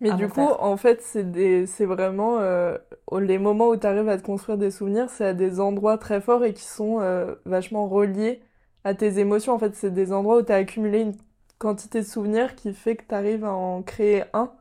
mais 0.00 0.12
du 0.12 0.28
coup, 0.28 0.40
en 0.40 0.76
fait, 0.76 1.02
c'est 1.02 1.84
vraiment 1.84 2.38
euh, 2.38 2.76
les 3.12 3.38
moments 3.38 3.68
où 3.68 3.76
tu 3.76 3.86
arrives 3.86 4.08
à 4.08 4.18
te 4.18 4.22
construire 4.22 4.58
des 4.58 4.70
souvenirs, 4.70 5.08
c'est 5.08 5.26
à 5.26 5.34
des 5.34 5.60
endroits 5.60 5.96
très 5.98 6.20
forts 6.20 6.44
et 6.44 6.52
qui 6.52 6.64
sont 6.64 6.98
vachement 7.44 7.88
reliés 7.88 8.42
à 8.82 8.94
tes 8.94 9.18
émotions. 9.18 9.52
En 9.52 9.58
fait, 9.58 9.74
c'est 9.76 9.92
des 9.92 10.12
endroits 10.12 10.38
où 10.38 10.42
tu 10.42 10.52
as 10.52 10.56
accumulé 10.56 11.00
une 11.00 11.14
quantité 11.58 12.00
de 12.00 12.06
souvenirs 12.06 12.54
qui 12.54 12.72
fait 12.72 12.96
que 12.96 13.04
tu 13.08 13.14
arrives 13.14 13.44
à 13.44 13.52
en 13.52 13.82
créer 13.82 14.24
un. 14.32 14.52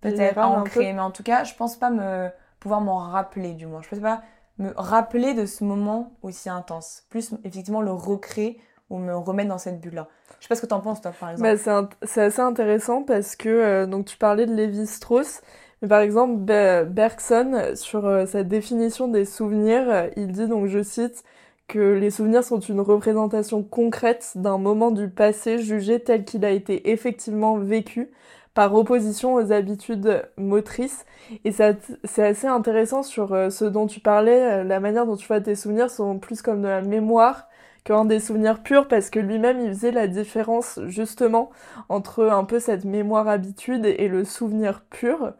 Peut-être 0.00 0.38
à 0.38 0.48
en 0.48 0.62
créer, 0.62 0.92
mais 0.92 1.00
en 1.00 1.10
tout 1.10 1.22
cas, 1.22 1.44
je 1.44 1.54
pense 1.54 1.76
pas 1.76 1.90
me 1.90 2.28
pouvoir 2.60 2.80
m'en 2.80 2.98
rappeler 2.98 3.54
du 3.54 3.66
moins. 3.66 3.82
Je 3.82 3.88
peux 3.88 4.00
pas 4.00 4.22
me 4.58 4.72
rappeler 4.76 5.34
de 5.34 5.46
ce 5.46 5.64
moment 5.64 6.12
aussi 6.22 6.48
intense. 6.48 7.04
Plus 7.10 7.32
effectivement 7.44 7.80
le 7.80 7.92
recréer 7.92 8.60
ou 8.90 8.98
me 8.98 9.14
remettre 9.14 9.48
dans 9.48 9.58
cette 9.58 9.80
bulle-là. 9.80 10.08
Je 10.38 10.44
sais 10.44 10.48
pas 10.48 10.54
ce 10.54 10.62
que 10.62 10.66
tu 10.66 10.74
en 10.74 10.80
penses 10.80 11.00
toi 11.00 11.12
par 11.18 11.30
exemple. 11.30 11.56
Bah, 11.64 11.88
c'est 12.02 12.22
assez 12.22 12.40
intéressant 12.40 13.02
parce 13.02 13.36
que 13.36 13.48
euh, 13.48 13.86
donc 13.86 14.06
tu 14.06 14.16
parlais 14.16 14.46
de 14.46 14.54
Lévi-Strauss, 14.54 15.42
mais 15.82 15.88
par 15.88 16.00
exemple 16.00 16.36
Bergson 16.36 17.72
sur 17.74 18.06
euh, 18.06 18.26
sa 18.26 18.44
définition 18.44 19.08
des 19.08 19.24
souvenirs, 19.24 19.88
euh, 19.88 20.08
il 20.16 20.32
dit 20.32 20.46
donc 20.46 20.66
je 20.66 20.82
cite 20.82 21.22
que 21.68 21.78
les 21.78 22.10
souvenirs 22.10 22.42
sont 22.42 22.60
une 22.60 22.80
représentation 22.80 23.62
concrète 23.62 24.32
d'un 24.34 24.58
moment 24.58 24.90
du 24.90 25.08
passé 25.08 25.58
jugé 25.58 26.00
tel 26.00 26.24
qu'il 26.24 26.44
a 26.44 26.50
été 26.50 26.90
effectivement 26.90 27.58
vécu 27.58 28.10
par 28.54 28.74
opposition 28.74 29.34
aux 29.34 29.52
habitudes 29.52 30.26
motrices. 30.38 31.04
Et 31.44 31.52
c'est 31.52 32.22
assez 32.22 32.46
intéressant 32.46 33.02
sur 33.02 33.32
euh, 33.34 33.50
ce 33.50 33.64
dont 33.66 33.86
tu 33.86 34.00
parlais, 34.00 34.60
euh, 34.60 34.64
la 34.64 34.80
manière 34.80 35.06
dont 35.06 35.16
tu 35.16 35.28
vois 35.28 35.40
tes 35.40 35.54
souvenirs 35.54 35.90
sont 35.90 36.18
plus 36.18 36.42
comme 36.42 36.62
de 36.62 36.68
la 36.68 36.82
mémoire 36.82 37.48
qu'un 37.84 38.04
des 38.06 38.18
souvenirs 38.18 38.62
purs 38.62 38.88
parce 38.88 39.10
que 39.10 39.20
lui-même 39.20 39.60
il 39.60 39.68
faisait 39.68 39.92
la 39.92 40.08
différence 40.08 40.80
justement 40.86 41.50
entre 41.88 42.24
un 42.24 42.44
peu 42.44 42.58
cette 42.58 42.84
mémoire 42.84 43.28
habitude 43.28 43.86
et 43.86 44.08
le 44.08 44.24
souvenir 44.24 44.82
pur. 44.90 45.34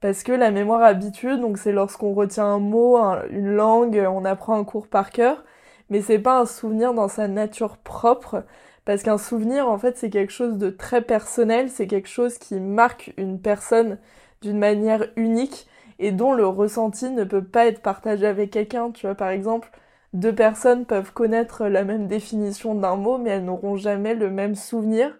Parce 0.00 0.22
que 0.22 0.32
la 0.32 0.50
mémoire 0.50 0.82
habitude, 0.82 1.40
donc 1.40 1.58
c'est 1.58 1.72
lorsqu'on 1.72 2.14
retient 2.14 2.46
un 2.46 2.58
mot, 2.58 2.96
une 3.30 3.54
langue, 3.54 4.02
on 4.08 4.24
apprend 4.24 4.58
un 4.58 4.64
cours 4.64 4.86
par 4.88 5.10
cœur 5.10 5.42
mais 5.90 6.02
c'est 6.02 6.18
pas 6.18 6.40
un 6.40 6.46
souvenir 6.46 6.94
dans 6.94 7.08
sa 7.08 7.28
nature 7.28 7.76
propre, 7.78 8.44
parce 8.84 9.02
qu'un 9.02 9.18
souvenir, 9.18 9.68
en 9.68 9.78
fait, 9.78 9.96
c'est 9.96 10.10
quelque 10.10 10.32
chose 10.32 10.58
de 10.58 10.70
très 10.70 11.02
personnel, 11.02 11.70
c'est 11.70 11.86
quelque 11.86 12.08
chose 12.08 12.38
qui 12.38 12.60
marque 12.60 13.12
une 13.16 13.40
personne 13.40 13.98
d'une 14.42 14.58
manière 14.58 15.06
unique 15.16 15.66
et 15.98 16.12
dont 16.12 16.32
le 16.32 16.46
ressenti 16.46 17.10
ne 17.10 17.24
peut 17.24 17.44
pas 17.44 17.66
être 17.66 17.80
partagé 17.80 18.26
avec 18.26 18.50
quelqu'un. 18.50 18.90
Tu 18.90 19.06
vois, 19.06 19.14
par 19.14 19.30
exemple, 19.30 19.70
deux 20.12 20.34
personnes 20.34 20.84
peuvent 20.84 21.12
connaître 21.12 21.66
la 21.66 21.84
même 21.84 22.08
définition 22.08 22.74
d'un 22.74 22.96
mot, 22.96 23.18
mais 23.18 23.30
elles 23.30 23.44
n'auront 23.44 23.76
jamais 23.76 24.14
le 24.14 24.30
même 24.30 24.54
souvenir, 24.54 25.18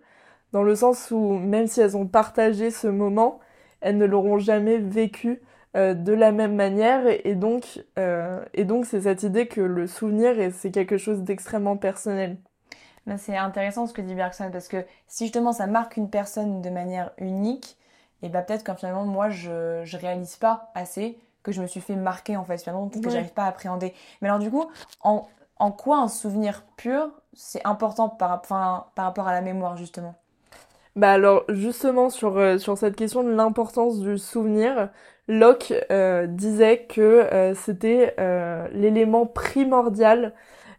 dans 0.53 0.63
le 0.63 0.77
sens 0.77 1.11
où 1.11 1.33
même 1.39 1.67
si 1.67 1.81
elles 1.81 1.97
ont 1.97 2.07
partagé 2.07 2.71
ce 2.71 2.87
moment, 2.87 3.41
elles 3.81 3.99
ne 3.99 4.05
l'auront 4.05 4.39
jamais 4.39 4.79
vécu 4.79 5.41
euh, 5.77 5.95
de 5.95 6.13
la 6.13 6.33
même 6.33 6.55
manière 6.55 7.03
et 7.07 7.35
donc 7.35 7.85
euh, 7.99 8.45
et 8.55 8.65
donc 8.65 8.87
c'est 8.87 9.03
cette 9.03 9.23
idée 9.23 9.47
que 9.47 9.61
le 9.61 9.87
souvenir 9.87 10.37
c'est 10.53 10.71
quelque 10.71 10.99
chose 10.99 11.23
d'extrêmement 11.23 11.77
personnel. 11.77 12.37
Ben, 13.07 13.19
c'est 13.19 13.37
intéressant 13.37 13.87
ce 13.87 13.93
que 13.93 14.01
dit 14.01 14.15
Bergson 14.15 14.51
parce 14.51 14.69
que 14.69 14.85
si 15.09 15.25
justement 15.25 15.53
ça 15.53 15.67
marque 15.67 15.97
une 15.97 16.09
personne 16.09 16.63
de 16.63 16.71
manière 16.71 17.13
unique, 17.19 17.77
et 18.23 18.29
ben 18.29 18.43
peut-être 18.43 18.65
qu'en 18.65 18.77
finalement 18.77 19.05
moi 19.05 19.29
je 19.29 19.83
je 19.85 19.97
réalise 19.97 20.37
pas 20.37 20.71
assez 20.75 21.19
que 21.43 21.53
je 21.53 21.61
me 21.61 21.67
suis 21.67 21.81
fait 21.81 21.97
marquer 21.97 22.37
en 22.37 22.45
fait 22.45 22.59
finalement 22.59 22.89
que 22.89 23.11
j'arrive 23.11 23.33
pas 23.33 23.45
à 23.45 23.49
appréhender. 23.49 23.93
Mais 24.23 24.29
alors 24.29 24.41
du 24.41 24.51
coup 24.51 24.67
en 25.03 25.27
en 25.57 25.71
quoi 25.71 25.99
un 25.99 26.09
souvenir 26.09 26.65
pur 26.77 27.11
c'est 27.33 27.65
important 27.67 28.09
par, 28.09 28.43
par 28.43 28.91
rapport 28.97 29.29
à 29.29 29.33
la 29.33 29.41
mémoire 29.41 29.77
justement? 29.77 30.15
Bah 30.97 31.11
alors 31.11 31.45
justement 31.49 32.09
sur, 32.09 32.39
euh, 32.39 32.59
sur 32.59 32.79
cette 32.79 32.95
question 32.95 33.25
de 33.25 33.31
l'importance 33.31 33.99
du 33.99 34.17
souvenir, 34.17 34.91
Locke 35.29 35.73
euh, 35.91 36.27
disait 36.27 36.87
que 36.87 37.01
euh, 37.01 37.55
c'était 37.55 38.15
euh, 38.19 38.69
l'élément 38.73 39.27
primordial 39.27 40.35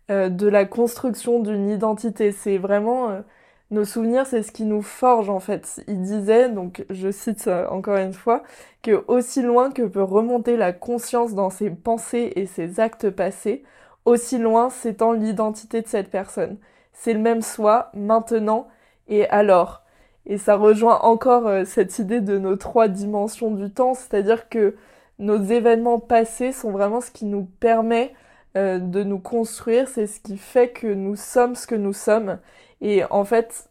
de 0.07 0.47
la 0.47 0.65
construction 0.65 1.39
d'une 1.39 1.67
identité. 1.67 2.31
C'est 2.31 2.59
vraiment 2.59 3.23
nos 3.71 3.85
souvenirs, 3.85 4.27
c'est 4.27 4.43
ce 4.43 4.51
qui 4.51 4.63
nous 4.63 4.83
forge 4.83 5.31
en 5.31 5.39
fait. 5.39 5.81
Il 5.87 6.03
disait, 6.03 6.47
donc 6.49 6.85
je 6.91 7.09
cite 7.09 7.49
encore 7.71 7.97
une 7.97 8.13
fois, 8.13 8.43
que 8.83 9.03
aussi 9.07 9.41
loin 9.41 9.71
que 9.71 9.81
peut 9.81 10.03
remonter 10.03 10.57
la 10.57 10.73
conscience 10.73 11.33
dans 11.33 11.49
ses 11.49 11.71
pensées 11.71 12.33
et 12.35 12.45
ses 12.45 12.79
actes 12.79 13.09
passés, 13.09 13.63
aussi 14.05 14.37
loin 14.37 14.69
s'étend 14.69 15.11
l'identité 15.13 15.81
de 15.81 15.87
cette 15.87 16.11
personne. 16.11 16.57
C'est 16.93 17.13
le 17.13 17.19
même 17.19 17.41
soi, 17.41 17.89
maintenant 17.95 18.67
et 19.07 19.27
alors. 19.29 19.84
Et 20.27 20.37
ça 20.37 20.55
rejoint 20.55 20.99
encore 21.01 21.47
euh, 21.47 21.65
cette 21.65 21.99
idée 21.99 22.21
de 22.21 22.37
nos 22.37 22.55
trois 22.55 22.87
dimensions 22.87 23.51
du 23.51 23.71
temps, 23.71 23.93
c'est-à-dire 23.93 24.49
que 24.49 24.75
nos 25.19 25.41
événements 25.41 25.99
passés 25.99 26.51
sont 26.51 26.71
vraiment 26.71 27.01
ce 27.01 27.11
qui 27.11 27.25
nous 27.25 27.45
permet 27.45 28.13
euh, 28.57 28.79
de 28.79 29.03
nous 29.03 29.19
construire, 29.19 29.87
c'est 29.87 30.07
ce 30.07 30.19
qui 30.19 30.37
fait 30.37 30.69
que 30.69 30.87
nous 30.87 31.15
sommes 31.15 31.55
ce 31.55 31.67
que 31.67 31.75
nous 31.75 31.93
sommes. 31.93 32.39
Et 32.81 33.03
en 33.05 33.25
fait, 33.25 33.69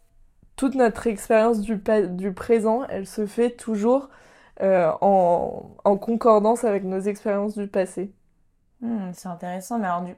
toute 0.57 0.75
notre 0.75 1.07
expérience 1.07 1.61
du, 1.61 1.79
présent, 2.33 2.85
elle 2.88 3.07
se 3.07 3.27
fait 3.27 3.51
toujours 3.51 4.09
euh, 4.62 4.90
en, 5.01 5.71
en, 5.85 5.97
concordance 5.97 6.64
avec 6.64 6.85
nos 6.85 7.01
expériences 7.01 7.57
du 7.57 7.67
passé. 7.67 8.12
Hmm, 8.81 9.11
c'est 9.12 9.29
intéressant, 9.29 9.79
mais 9.79 9.87
alors 9.87 10.03
du, 10.03 10.14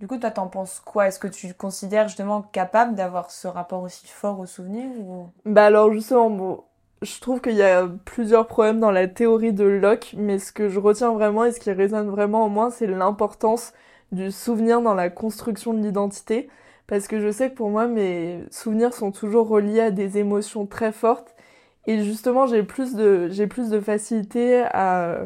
du 0.00 0.06
coup, 0.06 0.16
toi, 0.18 0.30
t'en 0.30 0.46
penses 0.46 0.80
quoi? 0.84 1.08
Est-ce 1.08 1.18
que 1.18 1.28
tu 1.28 1.52
considères 1.54 2.08
justement 2.08 2.42
capable 2.42 2.94
d'avoir 2.94 3.30
ce 3.30 3.48
rapport 3.48 3.82
aussi 3.82 4.06
fort 4.06 4.38
aux 4.38 4.46
souvenirs 4.46 4.90
ou... 5.00 5.28
Bah 5.44 5.66
alors 5.66 5.92
justement, 5.92 6.30
bon, 6.30 6.62
je 7.02 7.20
trouve 7.20 7.40
qu'il 7.40 7.54
y 7.54 7.62
a 7.62 7.88
plusieurs 8.04 8.46
problèmes 8.46 8.80
dans 8.80 8.90
la 8.90 9.08
théorie 9.08 9.52
de 9.52 9.64
Locke, 9.64 10.14
mais 10.16 10.38
ce 10.38 10.52
que 10.52 10.68
je 10.68 10.78
retiens 10.78 11.12
vraiment 11.12 11.44
et 11.44 11.52
ce 11.52 11.60
qui 11.60 11.72
résonne 11.72 12.08
vraiment 12.08 12.44
en 12.44 12.48
moi, 12.48 12.70
c'est 12.70 12.86
l'importance 12.86 13.72
du 14.12 14.30
souvenir 14.30 14.82
dans 14.82 14.94
la 14.94 15.10
construction 15.10 15.74
de 15.74 15.80
l'identité. 15.80 16.48
Parce 16.86 17.06
que 17.06 17.20
je 17.20 17.30
sais 17.30 17.50
que 17.50 17.54
pour 17.54 17.68
moi, 17.68 17.86
mes 17.86 18.44
souvenirs 18.50 18.94
sont 18.94 19.12
toujours 19.12 19.48
reliés 19.48 19.80
à 19.80 19.90
des 19.90 20.18
émotions 20.18 20.64
très 20.64 20.90
fortes. 20.90 21.34
Et 21.86 22.02
justement, 22.02 22.46
j'ai 22.46 22.62
plus 22.62 22.94
de, 22.94 23.28
j'ai 23.30 23.46
plus 23.46 23.68
de 23.68 23.80
facilité 23.80 24.64
à, 24.72 25.20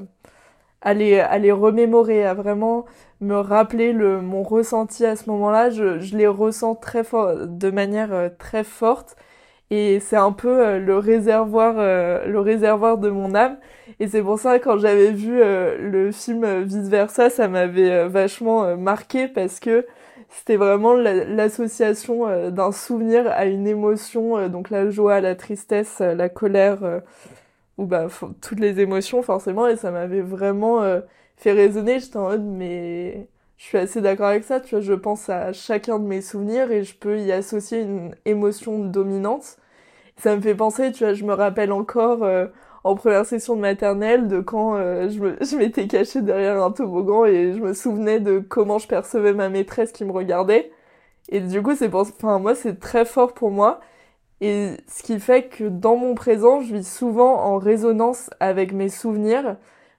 à 0.83 0.95
les, 0.95 1.53
remémorer, 1.53 2.25
à 2.27 2.35
vraiment 2.35 2.85
me 3.21 3.37
rappeler 3.37 3.92
le, 3.92 4.21
mon 4.21 4.42
ressenti 4.42 5.07
à 5.07 5.16
ce 5.16 5.31
moment-là. 5.31 5.71
Je, 5.71 6.01
je 6.01 6.16
les 6.16 6.27
ressens 6.27 6.75
très 6.75 7.05
fort, 7.05 7.47
de 7.47 7.71
manière 7.71 8.12
euh, 8.12 8.29
très 8.38 8.64
forte. 8.64 9.16
Et 9.71 10.01
c'est 10.01 10.16
un 10.16 10.33
peu 10.33 10.66
euh, 10.66 10.79
le 10.79 10.99
réservoir, 10.99 11.77
euh, 11.79 12.27
le 12.27 12.40
réservoir 12.40 12.99
de 12.99 13.11
mon 13.11 13.35
âme. 13.35 13.59
Et 14.01 14.09
c'est 14.09 14.23
pour 14.23 14.38
ça 14.38 14.59
quand 14.59 14.79
j'avais 14.79 15.12
vu 15.12 15.38
le 15.38 16.11
film 16.12 16.62
Vice 16.62 16.88
Versa, 16.88 17.31
ça 17.31 17.49
m'avait 17.49 18.09
vachement 18.09 18.77
marqué 18.77 19.29
parce 19.29 19.61
que 19.61 19.87
c'était 20.29 20.57
vraiment 20.57 20.95
l'association 20.95 22.51
d'un 22.51 22.73
souvenir 22.73 23.31
à 23.31 23.47
une 23.47 23.66
émotion, 23.66 24.49
donc 24.49 24.71
la 24.71 24.88
joie, 24.90 25.21
la 25.21 25.35
tristesse, 25.35 26.01
la 26.01 26.29
colère, 26.29 27.03
ou 27.78 27.87
bah 27.87 28.06
toutes 28.40 28.61
les 28.61 28.80
émotions 28.80 29.22
forcément. 29.22 29.66
Et 29.68 29.76
ça 29.76 29.90
m'avait 29.90 30.20
vraiment 30.22 30.82
fait 31.37 31.52
résonner. 31.52 32.00
J'étais 32.00 32.16
en 32.16 32.28
mode, 32.28 32.44
mais 32.44 33.28
je 33.62 33.64
suis 33.64 33.78
assez 33.78 34.00
d'accord 34.00 34.26
avec 34.26 34.44
ça. 34.44 34.61
Tu 34.61 34.74
vois, 34.74 34.80
je 34.80 34.92
pense 34.92 35.28
à 35.28 35.52
chacun 35.52 35.98
de 36.00 36.04
mes 36.04 36.20
souvenirs 36.20 36.72
et 36.72 36.85
je 36.85 36.96
peux 36.96 37.20
y 37.20 37.32
associer 37.32 37.82
une 37.82 38.14
émotion 38.24 38.80
dominante. 38.80 39.56
Ça 40.16 40.37
me 40.37 40.42
fait 40.42 40.54
penser, 40.54 40.92
tu 40.92 41.04
vois, 41.04 41.14
je 41.14 41.24
me 41.24 41.35
rappelle 41.35 41.72
encore 41.72 42.22
euh, 42.24 42.46
en 42.85 42.94
première 42.96 43.26
session 43.26 43.56
de 43.56 43.61
maternelle 43.61 44.28
de 44.28 44.40
quand 44.40 44.76
euh, 44.76 45.08
je 45.08 45.56
m'étais 45.56 45.87
cachée 45.88 46.22
derrière 46.22 46.62
un 46.62 46.72
toboggan 46.72 47.24
et 47.24 47.52
je 47.54 47.61
me 47.61 47.74
souvenais 47.74 48.20
de 48.20 48.40
comment 48.40 48.78
je 48.78 48.88
percevais 48.88 49.32
ma 49.32 49.48
maîtresse 49.48 49.92
qui 49.92 50.04
me 50.04 50.12
regardait. 50.12 50.70
Et 51.30 51.40
du 51.40 51.62
coup, 51.62 51.74
c'est 51.76 51.88
pour, 51.88 52.02
enfin, 52.02 52.38
moi, 52.38 52.54
c'est 52.54 52.80
très 52.80 53.04
fort 53.04 53.35
pour 53.35 53.50
moi. 53.50 53.80
Et 54.42 54.76
ce 54.88 55.05
qui 55.05 55.20
fait 55.20 55.44
que 55.44 55.64
dans 55.64 55.96
mon 55.96 56.16
présent, 56.16 56.62
je 56.62 56.74
vis 56.74 56.88
souvent 56.88 57.37
en 57.44 57.59
résonance 57.59 58.28
avec 58.40 58.72
mes 58.72 58.88
souvenirs 58.88 59.57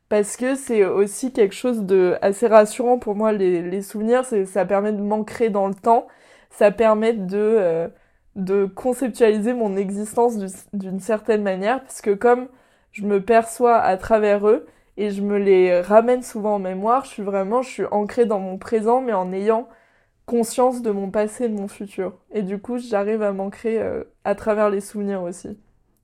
parce 0.09 0.35
que 0.35 0.55
c'est 0.55 0.83
aussi 0.85 1.31
quelque 1.31 1.55
chose 1.55 1.83
de 1.83 2.17
assez 2.21 2.47
rassurant 2.47 2.99
pour 2.99 3.15
moi 3.15 3.31
les, 3.31 3.81
souvenirs 3.81 4.25
ça 4.25 4.65
permet 4.65 4.91
de 4.91 5.01
m'ancrer 5.01 5.49
dans 5.49 5.67
le 5.67 5.73
temps 5.73 6.07
ça 6.51 6.71
permet 6.71 7.13
de 7.13 7.37
euh, 7.37 7.87
de 8.35 8.65
conceptualiser 8.65 9.53
mon 9.53 9.77
existence 9.77 10.37
d'une 10.73 10.99
certaine 10.99 11.41
manière 11.41 11.81
parce 11.81 12.01
que 12.01 12.11
comme 12.11 12.47
je 12.91 13.03
me 13.03 13.23
perçois 13.23 13.77
à 13.77 13.97
travers 13.97 14.47
eux 14.47 14.67
et 14.97 15.09
je 15.09 15.21
me 15.23 15.37
les 15.39 15.81
ramène 15.81 16.21
souvent 16.21 16.55
en 16.55 16.59
mémoire 16.59 17.05
je 17.05 17.09
suis 17.09 17.23
vraiment 17.23 17.61
je 17.63 17.69
suis 17.69 17.85
ancrée 17.91 18.25
dans 18.25 18.39
mon 18.39 18.57
présent 18.57 19.01
mais 19.01 19.13
en 19.13 19.31
ayant 19.33 19.67
conscience 20.25 20.81
de 20.81 20.91
mon 20.91 21.11
passé 21.11 21.45
et 21.45 21.49
de 21.49 21.55
mon 21.55 21.67
futur 21.67 22.13
et 22.31 22.41
du 22.41 22.59
coup 22.59 22.77
j'arrive 22.77 23.21
à 23.21 23.33
m'ancrer 23.33 23.79
euh, 23.79 24.03
à 24.23 24.35
travers 24.35 24.69
les 24.69 24.81
souvenirs 24.81 25.21
aussi 25.21 25.57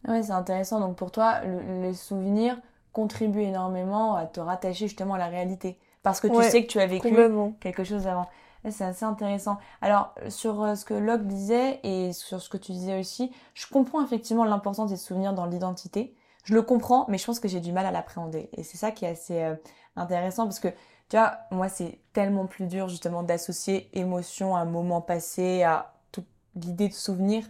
ouais 0.08 0.24
c'est 0.24 0.34
intéressant 0.34 0.80
donc 0.80 0.98
pour 0.98 1.12
toi 1.12 1.42
les 1.82 1.94
souvenirs 1.94 2.58
contribue 2.92 3.42
énormément 3.42 4.16
à 4.16 4.26
te 4.26 4.40
rattacher 4.40 4.88
justement 4.88 5.14
à 5.16 5.18
la 5.18 5.28
réalité. 5.28 5.78
Parce 6.04 6.20
que 6.20 6.28
tu 6.28 6.50
sais 6.50 6.64
que 6.64 6.72
tu 6.72 6.80
as 6.80 6.88
vécu 6.88 7.14
quelque 7.60 7.84
chose 7.84 8.08
avant. 8.08 8.28
C'est 8.70 8.84
assez 8.84 9.06
intéressant. 9.06 9.58
Alors, 9.82 10.14
sur 10.28 10.62
euh, 10.62 10.76
ce 10.76 10.84
que 10.84 10.94
Locke 10.94 11.26
disait 11.26 11.80
et 11.84 12.12
sur 12.12 12.42
ce 12.42 12.50
que 12.50 12.58
tu 12.58 12.74
disais 12.74 13.00
aussi, 13.00 13.32
je 13.54 13.66
comprends 13.68 14.04
effectivement 14.04 14.44
l'importance 14.44 14.90
des 14.90 14.98
souvenirs 14.98 15.34
dans 15.34 15.46
l'identité. 15.46 16.14
Je 16.44 16.54
le 16.54 16.62
comprends, 16.62 17.06
mais 17.08 17.18
je 17.18 17.26
pense 17.26 17.40
que 17.40 17.48
j'ai 17.48 17.62
du 17.62 17.72
mal 17.72 17.86
à 17.86 17.92
l'appréhender. 17.92 18.50
Et 18.58 18.64
c'est 18.64 18.76
ça 18.76 18.92
qui 18.92 19.06
est 19.06 19.10
assez 19.10 19.42
euh, 19.42 19.56
intéressant 19.96 20.44
parce 20.44 20.60
que, 20.60 20.68
tu 21.10 21.18
vois, 21.18 21.40
moi, 21.52 21.70
c'est 21.70 22.00
tellement 22.14 22.46
plus 22.46 22.68
dur 22.68 22.88
justement 22.88 23.24
d'associer 23.24 23.90
émotion 23.94 24.56
à 24.56 24.60
un 24.60 24.66
moment 24.66 25.02
passé, 25.02 25.64
à 25.64 25.94
toute 26.12 26.28
l'idée 26.56 26.88
de 26.88 26.94
souvenir. 26.94 27.46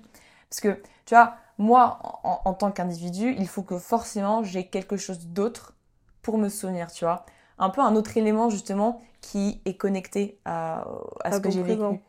Parce 0.49 0.61
que, 0.61 0.81
tu 1.05 1.13
vois, 1.13 1.35
moi, 1.57 1.99
en, 2.23 2.53
tant 2.53 2.71
qu'individu, 2.71 3.35
il 3.37 3.47
faut 3.47 3.63
que 3.63 3.77
forcément 3.77 4.43
j'ai 4.43 4.67
quelque 4.67 4.95
chose 4.95 5.27
d'autre 5.27 5.73
pour 6.21 6.37
me 6.37 6.47
souvenir, 6.47 6.89
tu 6.91 7.03
vois. 7.03 7.25
Un 7.57 7.69
peu 7.69 7.81
un 7.81 7.97
autre 7.97 8.15
élément 8.15 8.49
justement 8.49 9.01
qui 9.19 9.61
est 9.65 9.73
connecté 9.73 10.39
à, 10.45 10.85
ce 11.29 11.39
que 11.39 11.51
j'ai 11.51 11.61
vécu. 11.61 11.99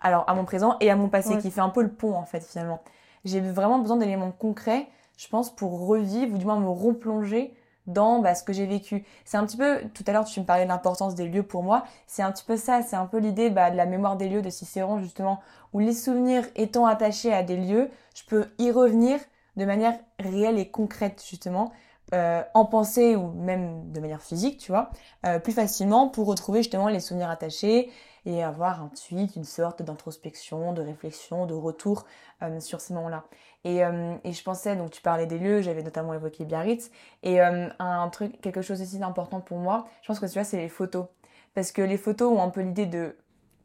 Alors, 0.00 0.24
à 0.28 0.34
mon 0.34 0.44
présent 0.44 0.76
et 0.80 0.90
à 0.90 0.96
mon 0.96 1.08
passé, 1.08 1.36
qui 1.38 1.50
fait 1.50 1.60
un 1.60 1.68
peu 1.68 1.82
le 1.82 1.90
pont 1.90 2.14
en 2.14 2.24
fait 2.24 2.40
finalement. 2.40 2.80
J'ai 3.24 3.40
vraiment 3.40 3.80
besoin 3.80 3.96
d'éléments 3.96 4.30
concrets, 4.30 4.88
je 5.18 5.26
pense, 5.28 5.54
pour 5.54 5.86
revivre 5.86 6.34
ou 6.34 6.38
du 6.38 6.44
moins 6.46 6.58
me 6.58 6.68
replonger 6.68 7.52
dans 7.86 8.20
bah, 8.20 8.34
ce 8.34 8.42
que 8.42 8.52
j'ai 8.52 8.66
vécu. 8.66 9.04
C'est 9.24 9.36
un 9.36 9.46
petit 9.46 9.56
peu, 9.56 9.80
tout 9.94 10.04
à 10.06 10.12
l'heure 10.12 10.24
tu 10.24 10.40
me 10.40 10.44
parlais 10.44 10.64
de 10.64 10.68
l'importance 10.68 11.14
des 11.14 11.26
lieux 11.26 11.42
pour 11.42 11.62
moi, 11.62 11.84
c'est 12.06 12.22
un 12.22 12.32
petit 12.32 12.44
peu 12.44 12.56
ça, 12.56 12.82
c'est 12.82 12.96
un 12.96 13.06
peu 13.06 13.18
l'idée 13.18 13.50
bah, 13.50 13.70
de 13.70 13.76
la 13.76 13.86
mémoire 13.86 14.16
des 14.16 14.28
lieux 14.28 14.42
de 14.42 14.50
Cicéron 14.50 14.98
justement, 15.00 15.40
où 15.72 15.78
les 15.78 15.94
souvenirs 15.94 16.44
étant 16.56 16.86
attachés 16.86 17.32
à 17.32 17.42
des 17.42 17.56
lieux, 17.56 17.90
je 18.14 18.22
peux 18.24 18.46
y 18.58 18.70
revenir 18.70 19.18
de 19.56 19.64
manière 19.64 19.98
réelle 20.18 20.58
et 20.58 20.68
concrète 20.68 21.22
justement, 21.28 21.72
euh, 22.12 22.42
en 22.54 22.64
pensée 22.64 23.14
ou 23.14 23.30
même 23.32 23.92
de 23.92 24.00
manière 24.00 24.22
physique, 24.22 24.58
tu 24.58 24.72
vois, 24.72 24.90
euh, 25.26 25.38
plus 25.38 25.52
facilement 25.52 26.08
pour 26.08 26.26
retrouver 26.26 26.60
justement 26.60 26.88
les 26.88 27.00
souvenirs 27.00 27.30
attachés 27.30 27.90
et 28.26 28.42
avoir 28.42 28.84
ensuite 28.84 29.36
une 29.36 29.44
sorte 29.44 29.82
d'introspection, 29.82 30.72
de 30.72 30.82
réflexion, 30.82 31.46
de 31.46 31.54
retour 31.54 32.06
euh, 32.42 32.60
sur 32.60 32.80
ces 32.80 32.94
moments-là. 32.94 33.24
Et, 33.64 33.84
euh, 33.84 34.14
et, 34.24 34.32
je 34.32 34.42
pensais, 34.42 34.76
donc 34.76 34.90
tu 34.90 35.02
parlais 35.02 35.26
des 35.26 35.38
lieux, 35.38 35.62
j'avais 35.62 35.82
notamment 35.82 36.14
évoqué 36.14 36.44
Biarritz, 36.44 36.90
et 37.22 37.40
euh, 37.40 37.68
un 37.78 38.08
truc, 38.08 38.40
quelque 38.40 38.62
chose 38.62 38.80
aussi 38.80 38.98
d'important 38.98 39.40
pour 39.40 39.58
moi, 39.58 39.86
je 40.02 40.08
pense 40.08 40.20
que 40.20 40.26
tu 40.26 40.34
vois, 40.34 40.44
c'est 40.44 40.58
les 40.58 40.68
photos. 40.68 41.06
Parce 41.54 41.72
que 41.72 41.82
les 41.82 41.96
photos 41.96 42.32
ont 42.32 42.42
un 42.42 42.50
peu 42.50 42.60
l'idée 42.60 42.86
de 42.86 43.16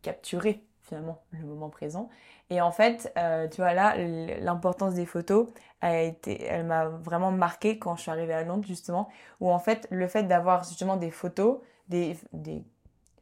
capturer 0.02 0.64
finalement 0.82 1.22
le 1.32 1.46
moment 1.46 1.70
présent. 1.70 2.10
Et 2.50 2.62
en 2.62 2.72
fait, 2.72 3.12
tu 3.52 3.62
vois 3.62 3.74
là, 3.74 3.96
l'importance 3.98 4.94
des 4.94 5.06
photos 5.06 5.48
a 5.82 6.02
été, 6.02 6.44
elle 6.44 6.66
m'a 6.66 6.86
vraiment 6.86 7.32
marqué 7.32 7.80
quand 7.80 7.96
je 7.96 8.04
suis 8.04 8.12
arrivée 8.12 8.34
à 8.34 8.44
Londres 8.44 8.66
justement, 8.68 9.10
où 9.40 9.52
en 9.52 9.60
fait 9.60 9.88
le 9.90 10.08
fait 10.08 10.24
d'avoir 10.24 10.64
justement 10.64 10.98
des 10.98 11.10
photos, 11.10 11.60
des 11.88 12.18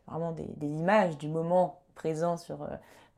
vraiment 0.08 0.32
des, 0.32 0.48
des, 0.58 0.68
images 0.68 1.18
du 1.18 1.28
moment 1.28 1.84
présent 1.96 2.38
sur 2.38 2.63
euh, 2.63 2.68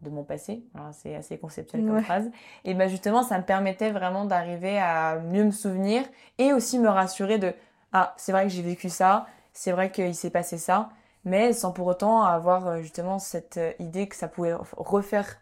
de 0.02 0.10
mon 0.10 0.24
passé. 0.24 0.64
C'est 0.92 1.16
assez 1.16 1.38
conceptuel 1.38 1.86
comme 1.86 2.02
phrase. 2.02 2.30
Et 2.64 2.74
ben 2.74 2.90
justement, 2.90 3.24
ça 3.24 3.38
me 3.38 3.44
permettait 3.44 3.92
vraiment 3.92 4.26
d'arriver 4.26 4.78
à 4.78 5.20
mieux 5.20 5.46
me 5.46 5.52
souvenir 5.52 6.04
et 6.38 6.54
aussi 6.54 6.80
me 6.80 6.90
rassurer 6.90 7.40
de 7.40 7.54
ah 7.94 8.14
c'est 8.18 8.32
vrai 8.32 8.44
que 8.44 8.50
j'ai 8.50 8.62
vécu 8.62 8.90
ça, 8.90 9.26
c'est 9.54 9.72
vrai 9.72 9.90
qu'il 9.90 10.14
s'est 10.14 10.30
passé 10.30 10.58
ça, 10.58 10.90
mais 11.24 11.54
sans 11.54 11.72
pour 11.72 11.88
autant 11.88 12.24
avoir 12.24 12.68
euh, 12.68 12.82
justement 12.82 13.20
cette 13.20 13.58
euh, 13.58 13.72
idée 13.80 14.08
que 14.08 14.16
ça 14.16 14.28
pouvait 14.28 14.54
refaire 14.76 15.38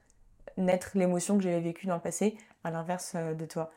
naître 0.56 0.92
l'émotion 0.94 1.36
que 1.38 1.44
j'avais 1.44 1.62
vécue 1.62 1.88
dans 1.88 1.96
le 1.96 2.02
passé, 2.02 2.38
à 2.64 2.70
l'inverse 2.70 3.16
de 3.16 3.46
toi. 3.46 3.72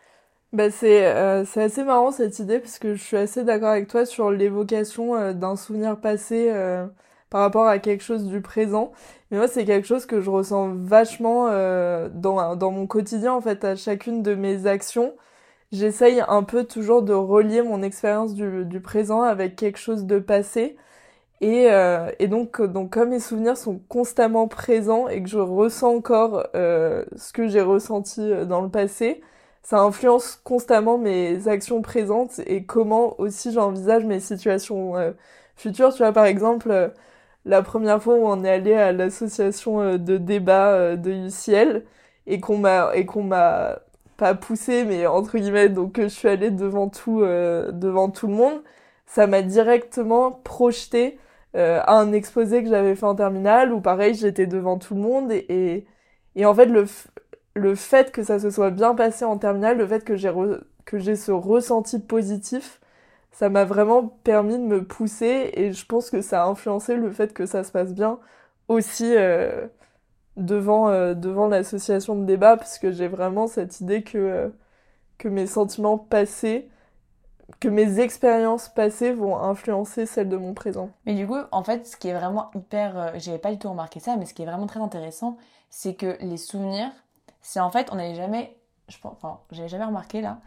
Bah 0.52 0.70
c'est 0.70 1.44
c'est 1.46 1.62
assez 1.62 1.82
marrant 1.82 2.12
cette 2.12 2.38
idée 2.38 2.60
parce 2.60 2.78
que 2.78 2.94
je 2.94 3.02
suis 3.02 3.16
assez 3.16 3.44
d'accord 3.44 3.70
avec 3.70 3.88
toi 3.88 4.06
sur 4.06 4.30
l'évocation 4.30 5.32
d'un 5.32 5.56
souvenir 5.56 5.98
passé 5.98 6.52
par 7.30 7.40
rapport 7.42 7.66
à 7.66 7.78
quelque 7.78 8.02
chose 8.04 8.24
du 8.26 8.40
présent. 8.40 8.92
Mais 9.30 9.38
moi, 9.38 9.48
c'est 9.48 9.64
quelque 9.64 9.86
chose 9.86 10.06
que 10.06 10.20
je 10.20 10.30
ressens 10.30 10.70
vachement 10.74 11.48
euh, 11.50 12.08
dans, 12.12 12.56
dans 12.56 12.70
mon 12.70 12.86
quotidien, 12.86 13.32
en 13.34 13.40
fait, 13.40 13.64
à 13.64 13.76
chacune 13.76 14.22
de 14.22 14.34
mes 14.34 14.66
actions. 14.66 15.14
J'essaye 15.72 16.22
un 16.28 16.42
peu 16.44 16.64
toujours 16.64 17.02
de 17.02 17.12
relier 17.12 17.62
mon 17.62 17.82
expérience 17.82 18.34
du, 18.34 18.64
du 18.64 18.80
présent 18.80 19.22
avec 19.22 19.56
quelque 19.56 19.78
chose 19.78 20.04
de 20.06 20.18
passé. 20.18 20.76
Et, 21.40 21.70
euh, 21.70 22.10
et 22.18 22.28
donc, 22.28 22.62
donc, 22.62 22.90
comme 22.92 23.10
mes 23.10 23.20
souvenirs 23.20 23.56
sont 23.58 23.78
constamment 23.88 24.48
présents 24.48 25.08
et 25.08 25.22
que 25.22 25.28
je 25.28 25.38
ressens 25.38 25.94
encore 25.94 26.48
euh, 26.54 27.04
ce 27.16 27.32
que 27.32 27.46
j'ai 27.48 27.60
ressenti 27.60 28.20
euh, 28.22 28.46
dans 28.46 28.62
le 28.62 28.70
passé, 28.70 29.22
ça 29.62 29.80
influence 29.80 30.40
constamment 30.44 30.96
mes 30.98 31.48
actions 31.48 31.82
présentes 31.82 32.40
et 32.46 32.64
comment 32.64 33.18
aussi 33.20 33.52
j'envisage 33.52 34.04
mes 34.04 34.20
situations 34.20 34.94
futures. 35.56 35.92
Tu 35.92 35.98
vois, 35.98 36.12
par 36.12 36.26
exemple, 36.26 36.92
la 37.46 37.62
première 37.62 38.02
fois 38.02 38.16
où 38.16 38.26
on 38.26 38.44
est 38.44 38.50
allé 38.50 38.74
à 38.74 38.92
l'association 38.92 39.96
de 39.98 40.16
débat 40.18 40.96
de 40.96 41.10
UCL 41.28 41.84
et 42.26 42.40
qu'on 42.40 42.58
m'a 42.58 42.94
et 42.94 43.06
qu'on 43.06 43.22
m'a 43.22 43.80
pas 44.16 44.34
poussé, 44.34 44.84
mais 44.84 45.06
entre 45.06 45.38
guillemets, 45.38 45.68
donc 45.68 46.00
je 46.00 46.08
suis 46.08 46.28
allée 46.28 46.50
devant 46.50 46.88
tout 46.88 47.20
devant 47.20 48.10
tout 48.10 48.26
le 48.28 48.34
monde, 48.34 48.62
ça 49.06 49.26
m'a 49.26 49.42
directement 49.42 50.32
projeté 50.32 51.18
euh, 51.56 51.80
à 51.84 51.94
un 51.98 52.12
exposé 52.12 52.62
que 52.62 52.68
j'avais 52.68 52.94
fait 52.96 53.06
en 53.06 53.14
terminale 53.14 53.72
où 53.72 53.80
pareil 53.80 54.14
j'étais 54.14 54.46
devant 54.46 54.78
tout 54.78 54.94
le 54.94 55.00
monde 55.00 55.32
et, 55.32 55.86
et, 56.34 56.44
en 56.44 56.54
fait 56.54 56.66
le, 56.66 56.84
le 57.54 57.74
fait 57.74 58.12
que 58.12 58.22
ça 58.22 58.38
se 58.38 58.50
soit 58.50 58.70
bien 58.70 58.94
passé 58.94 59.24
en 59.24 59.38
terminale, 59.38 59.78
le 59.78 59.86
fait 59.86 60.04
que 60.04 60.16
j'ai 60.16 60.32
que 60.84 60.98
j'ai 60.98 61.16
ce 61.16 61.32
ressenti 61.32 61.98
positif, 61.98 62.80
ça 63.36 63.50
m'a 63.50 63.66
vraiment 63.66 64.08
permis 64.24 64.54
de 64.54 64.64
me 64.64 64.82
pousser 64.82 65.50
et 65.52 65.70
je 65.74 65.84
pense 65.84 66.08
que 66.08 66.22
ça 66.22 66.44
a 66.44 66.46
influencé 66.46 66.96
le 66.96 67.12
fait 67.12 67.34
que 67.34 67.44
ça 67.44 67.64
se 67.64 67.70
passe 67.70 67.92
bien 67.92 68.18
aussi 68.68 69.14
euh, 69.14 69.66
devant 70.38 70.88
euh, 70.88 71.12
devant 71.12 71.46
l'association 71.46 72.16
de 72.16 72.24
débat 72.24 72.56
parce 72.56 72.78
que 72.78 72.90
j'ai 72.92 73.08
vraiment 73.08 73.46
cette 73.46 73.82
idée 73.82 74.02
que 74.02 74.50
que 75.18 75.28
mes 75.28 75.46
sentiments 75.46 75.98
passés 75.98 76.70
que 77.60 77.68
mes 77.68 78.00
expériences 78.00 78.70
passées 78.70 79.12
vont 79.12 79.36
influencer 79.36 80.06
celles 80.06 80.30
de 80.30 80.36
mon 80.38 80.54
présent. 80.54 80.90
Mais 81.04 81.14
du 81.14 81.26
coup, 81.26 81.38
en 81.52 81.62
fait, 81.62 81.86
ce 81.86 81.96
qui 81.96 82.08
est 82.08 82.14
vraiment 82.14 82.50
hyper, 82.54 82.98
euh, 82.98 83.10
j'avais 83.16 83.38
pas 83.38 83.52
du 83.52 83.58
tout 83.58 83.68
remarqué 83.70 84.00
ça, 84.00 84.16
mais 84.16 84.24
ce 84.26 84.34
qui 84.34 84.42
est 84.42 84.46
vraiment 84.46 84.66
très 84.66 84.80
intéressant, 84.80 85.36
c'est 85.70 85.94
que 85.94 86.16
les 86.20 86.38
souvenirs, 86.38 86.90
c'est 87.42 87.60
en 87.60 87.70
fait, 87.70 87.90
on 87.92 87.96
n'avait 87.96 88.16
jamais, 88.16 88.56
je 88.88 88.98
pense, 88.98 89.12
enfin, 89.12 89.38
j'avais 89.52 89.68
jamais 89.68 89.84
remarqué 89.84 90.22
là, 90.22 90.38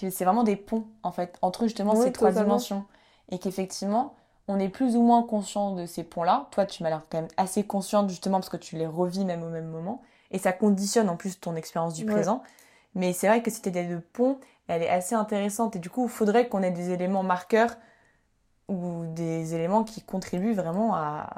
que 0.00 0.10
c'est 0.10 0.24
vraiment 0.24 0.44
des 0.44 0.56
ponts 0.56 0.84
en 1.02 1.12
fait 1.12 1.36
entre 1.42 1.64
justement 1.64 1.94
ces 1.94 2.12
trois 2.12 2.32
dimensions, 2.32 2.84
et 3.30 3.38
qu'effectivement, 3.38 4.14
on 4.46 4.58
est 4.58 4.68
plus 4.68 4.96
ou 4.96 5.02
moins 5.02 5.22
conscient 5.22 5.74
de 5.74 5.86
ces 5.86 6.04
ponts-là. 6.04 6.48
Toi, 6.50 6.66
tu 6.66 6.82
m'as 6.82 6.88
l'air 6.88 7.02
quand 7.10 7.18
même 7.18 7.30
assez 7.36 7.64
consciente 7.64 8.08
justement 8.08 8.38
parce 8.38 8.48
que 8.48 8.56
tu 8.56 8.76
les 8.76 8.86
revis 8.86 9.24
même 9.24 9.42
au 9.42 9.50
même 9.50 9.68
moment, 9.68 10.02
et 10.30 10.38
ça 10.38 10.52
conditionne 10.52 11.08
en 11.08 11.16
plus 11.16 11.40
ton 11.40 11.56
expérience 11.56 11.94
du 11.94 12.04
présent. 12.04 12.42
Mais 12.94 13.12
c'est 13.12 13.28
vrai 13.28 13.42
que 13.42 13.50
c'était 13.50 13.70
des 13.70 13.84
deux 13.84 14.00
ponts 14.00 14.38
elle 14.68 14.82
est 14.82 14.88
assez 14.88 15.14
intéressante. 15.14 15.76
Et 15.76 15.78
du 15.78 15.90
coup, 15.90 16.04
il 16.04 16.10
faudrait 16.10 16.48
qu'on 16.48 16.62
ait 16.62 16.70
des 16.70 16.90
éléments 16.90 17.22
marqueurs 17.22 17.76
ou 18.68 19.06
des 19.14 19.54
éléments 19.54 19.82
qui 19.82 20.02
contribuent 20.02 20.52
vraiment 20.52 20.94
à, 20.94 21.28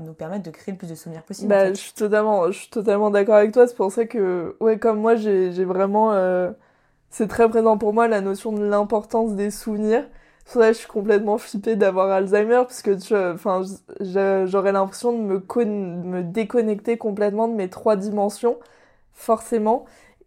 nous 0.00 0.14
permettre 0.14 0.44
de 0.44 0.50
créer 0.50 0.72
le 0.72 0.78
plus 0.78 0.88
de 0.88 0.94
souvenirs 0.94 1.24
possible. 1.24 1.48
Bah, 1.48 1.70
je 1.70 1.78
suis 1.78 1.92
totalement, 1.92 2.46
je 2.52 2.58
suis 2.58 2.70
totalement 2.70 3.10
d'accord 3.10 3.36
avec 3.36 3.52
toi. 3.52 3.66
C'est 3.66 3.74
pour 3.74 3.90
ça 3.90 4.04
que, 4.04 4.56
ouais, 4.60 4.78
comme 4.78 5.00
moi, 5.00 5.16
j'ai 5.16 5.64
vraiment, 5.64 6.12
euh, 6.12 6.52
c'est 7.10 7.28
très 7.28 7.48
présent 7.48 7.78
pour 7.78 7.92
moi 7.92 8.08
la 8.08 8.20
notion 8.20 8.52
de 8.52 8.64
l'importance 8.64 9.34
des 9.34 9.50
souvenirs. 9.50 10.04
Pour 10.44 10.62
ça 10.62 10.72
je 10.72 10.78
suis 10.78 10.88
complètement 10.88 11.38
flippée 11.38 11.76
d'avoir 11.76 12.10
Alzheimer 12.10 12.62
parce 12.62 12.82
que, 12.82 12.92
tu 12.92 13.14
enfin, 13.14 13.62
j'aurais 14.46 14.72
l'impression 14.72 15.12
de 15.12 15.18
me, 15.18 15.44
me 15.64 16.22
déconnecter 16.22 16.96
complètement 16.96 17.48
de 17.48 17.54
mes 17.54 17.68
trois 17.68 17.96
dimensions, 17.96 18.58
forcément. 19.12 19.84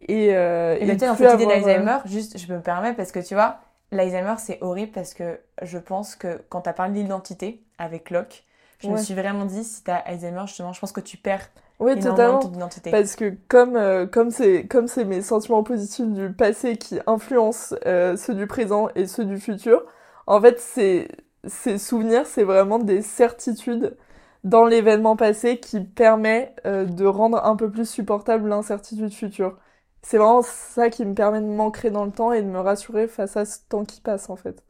Et, 0.08 0.34
euh, 0.34 0.76
et, 0.80 0.86
dans 0.96 1.16
cette 1.16 1.34
idée 1.34 1.46
d'Alzheimer, 1.46 1.98
euh, 2.04 2.08
juste, 2.08 2.38
je 2.38 2.52
me 2.52 2.60
permets 2.60 2.92
parce 2.92 3.12
que 3.12 3.20
tu 3.20 3.34
vois, 3.34 3.60
l'Alzheimer 3.92 4.34
c'est 4.38 4.58
horrible 4.60 4.92
parce 4.92 5.14
que 5.14 5.40
je 5.62 5.78
pense 5.78 6.16
que 6.16 6.40
quand 6.48 6.62
tu 6.62 6.68
as 6.68 6.72
parlé 6.72 7.02
d'identité 7.02 7.62
avec 7.78 8.10
Locke, 8.10 8.44
je 8.82 8.88
me 8.88 8.96
suis 8.96 9.14
vraiment 9.14 9.44
dit, 9.44 9.64
si 9.64 9.84
tu 9.84 9.90
as 9.90 9.96
Alzheimer, 9.96 10.42
justement, 10.46 10.72
je 10.72 10.80
pense 10.80 10.92
que 10.92 11.00
tu 11.00 11.16
perds 11.16 11.48
oui, 11.82 11.98
totalement. 11.98 12.38
ton 12.38 12.52
identité. 12.52 12.90
Parce 12.90 13.16
que 13.16 13.36
comme 13.48 13.76
euh, 13.76 14.06
comme 14.06 14.30
c'est 14.30 14.66
comme 14.68 14.86
c'est 14.86 15.04
mes 15.04 15.20
sentiments 15.20 15.64
positifs 15.64 16.06
du 16.06 16.32
passé 16.32 16.76
qui 16.76 17.00
influencent 17.06 17.74
euh, 17.86 18.16
ceux 18.16 18.34
du 18.34 18.46
présent 18.46 18.88
et 18.94 19.06
ceux 19.06 19.24
du 19.24 19.38
futur, 19.38 19.84
en 20.28 20.40
fait, 20.40 20.60
c'est 20.60 21.08
ces 21.44 21.78
souvenirs, 21.78 22.26
c'est 22.26 22.44
vraiment 22.44 22.78
des 22.78 23.02
certitudes 23.02 23.96
dans 24.44 24.64
l'événement 24.64 25.16
passé 25.16 25.58
qui 25.58 25.80
permet 25.80 26.54
euh, 26.66 26.84
de 26.84 27.04
rendre 27.04 27.44
un 27.44 27.56
peu 27.56 27.70
plus 27.70 27.88
supportable 27.88 28.48
l'incertitude 28.48 29.12
future 29.12 29.56
c'est 30.04 30.18
vraiment 30.18 30.42
ça 30.42 30.90
qui 30.90 31.04
me 31.04 31.14
permet 31.14 31.40
de 31.40 31.46
m'ancrer 31.46 31.92
dans 31.92 32.04
le 32.04 32.10
temps 32.10 32.32
et 32.32 32.42
de 32.42 32.48
me 32.48 32.58
rassurer 32.58 33.06
face 33.06 33.36
à 33.36 33.44
ce 33.44 33.58
temps 33.68 33.84
qui 33.84 34.00
passe 34.00 34.30
en 34.30 34.36
fait. 34.36 34.64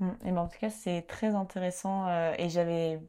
Mm. 0.00 0.10
Et 0.26 0.32
ben 0.32 0.38
en 0.38 0.48
tout 0.48 0.58
cas, 0.60 0.68
c'est 0.68 1.02
très 1.08 1.34
intéressant 1.34 2.06
et 2.38 2.50
j'avais 2.50 3.00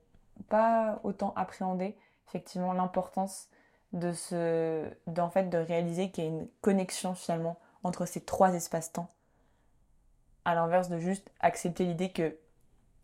pas 0.49 0.99
autant 1.03 1.34
appréhendé 1.36 1.97
effectivement 2.27 2.73
l'importance 2.73 3.49
de 3.93 4.12
ce 4.12 4.86
d'en 5.08 5.29
fait 5.29 5.49
de 5.49 5.58
réaliser 5.58 6.12
qu'il 6.12 6.23
y 6.23 6.27
a 6.27 6.29
une 6.29 6.47
connexion 6.62 7.15
finalement 7.15 7.58
entre 7.84 8.05
ces 8.05 8.21
trois 8.21 8.53
espaces-temps. 8.53 9.10
À 10.43 10.55
l'inverse 10.55 10.89
de 10.89 10.99
juste 10.99 11.31
accepter 11.39 11.86
l'idée 11.86 12.12
que 12.12 12.36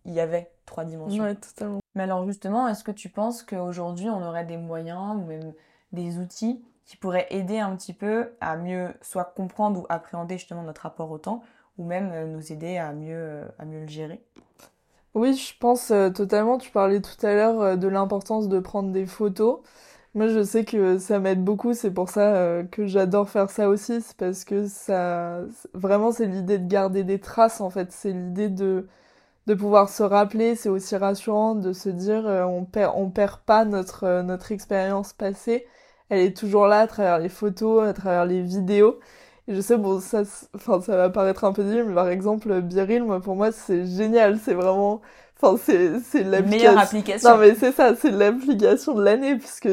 il 0.06 0.14
y 0.14 0.20
avait 0.20 0.52
trois 0.66 0.84
dimensions. 0.84 1.24
Ouais, 1.24 1.36
totalement. 1.36 1.80
Mais 1.96 2.04
alors 2.04 2.26
justement, 2.26 2.68
est-ce 2.68 2.84
que 2.84 2.92
tu 2.92 3.10
penses 3.10 3.44
qu'aujourd'hui 3.44 4.10
on 4.10 4.24
aurait 4.24 4.46
des 4.46 4.58
moyens 4.58 5.16
ou 5.18 5.26
même 5.26 5.54
des 5.92 6.18
outils 6.18 6.64
qui 6.86 6.98
pourrait 6.98 7.28
aider 7.30 7.60
un 7.60 7.76
petit 7.76 7.94
peu 7.94 8.34
à 8.42 8.58
mieux 8.58 8.94
soit 9.02 9.26
comprendre 9.26 9.82
ou 9.82 9.86
appréhender 9.90 10.38
justement 10.38 10.64
notre 10.64 10.82
rapport 10.82 11.12
au 11.12 11.18
temps 11.18 11.44
ou 11.78 11.86
même 11.86 12.12
euh, 12.12 12.26
nous 12.26 12.52
aider 12.52 12.78
à 12.78 12.92
mieux, 12.92 13.16
euh, 13.16 13.46
à 13.60 13.66
mieux 13.66 13.82
le 13.82 13.88
gérer? 13.88 14.22
Oui, 15.14 15.36
je 15.36 15.54
pense 15.60 15.92
euh, 15.92 16.10
totalement. 16.10 16.58
Tu 16.58 16.72
parlais 16.72 17.02
tout 17.02 17.26
à 17.26 17.34
l'heure 17.34 17.78
de 17.78 17.88
l'importance 17.88 18.48
de 18.48 18.60
prendre 18.60 18.92
des 18.92 19.06
photos. 19.06 19.60
Moi, 20.16 20.28
je 20.30 20.44
sais 20.44 20.66
que 20.66 20.98
ça 21.00 21.20
m'aide 21.20 21.44
beaucoup. 21.44 21.74
C'est 21.74 21.92
pour 21.94 22.10
ça 22.10 22.64
que 22.72 22.88
j'adore 22.88 23.30
faire 23.30 23.50
ça 23.50 23.70
aussi. 23.70 24.02
C'est 24.02 24.16
parce 24.18 24.44
que 24.46 24.68
ça, 24.68 25.42
vraiment, 25.74 26.12
c'est 26.12 26.28
l'idée 26.28 26.60
de 26.60 26.68
garder 26.68 27.04
des 27.04 27.20
traces 27.20 27.62
en 27.62 27.70
fait. 27.70 27.92
C'est 27.92 28.12
l'idée 28.14 28.50
de 28.50 28.88
de 29.48 29.54
pouvoir 29.56 29.90
se 29.90 30.04
rappeler. 30.04 30.56
C'est 30.56 30.70
aussi 30.70 30.96
rassurant 30.98 31.56
de 31.56 31.74
se 31.74 31.90
dire 31.90 32.26
on 32.26 32.66
perd 32.66 32.94
on 32.98 33.10
perd 33.12 33.42
pas 33.42 33.66
notre 33.66 34.22
notre 34.24 34.52
expérience 34.52 35.14
passée 35.14 35.68
elle 36.10 36.20
est 36.22 36.38
toujours 36.38 36.68
là 36.68 36.82
à 36.82 36.88
travers 36.88 37.20
les 37.20 37.30
photos, 37.30 37.84
à 37.88 37.94
travers 37.94 38.26
les 38.26 38.42
vidéos. 38.44 39.00
Et 39.52 39.56
je 39.56 39.60
sais, 39.60 39.76
bon, 39.76 40.00
ça, 40.00 40.22
enfin, 40.56 40.80
ça 40.80 40.96
va 40.96 41.10
paraître 41.10 41.44
un 41.44 41.52
peu 41.52 41.62
difficile, 41.62 41.84
mais 41.90 41.94
par 41.94 42.08
exemple, 42.08 42.62
Biril, 42.62 43.04
moi, 43.04 43.20
pour 43.20 43.36
moi, 43.36 43.52
c'est 43.52 43.86
génial. 43.86 44.40
C'est 44.40 44.54
vraiment, 44.54 45.02
enfin, 45.42 45.58
c'est, 45.62 46.00
c'est 46.00 46.24
la 46.24 46.42
meilleure 46.42 46.78
application. 46.78 47.32
Non, 47.32 47.38
mais 47.38 47.54
c'est 47.56 47.74
ça, 47.74 47.94
c'est 47.96 48.12
l'application 48.12 48.94
de 48.94 49.04
l'année, 49.04 49.36
puisque, 49.36 49.68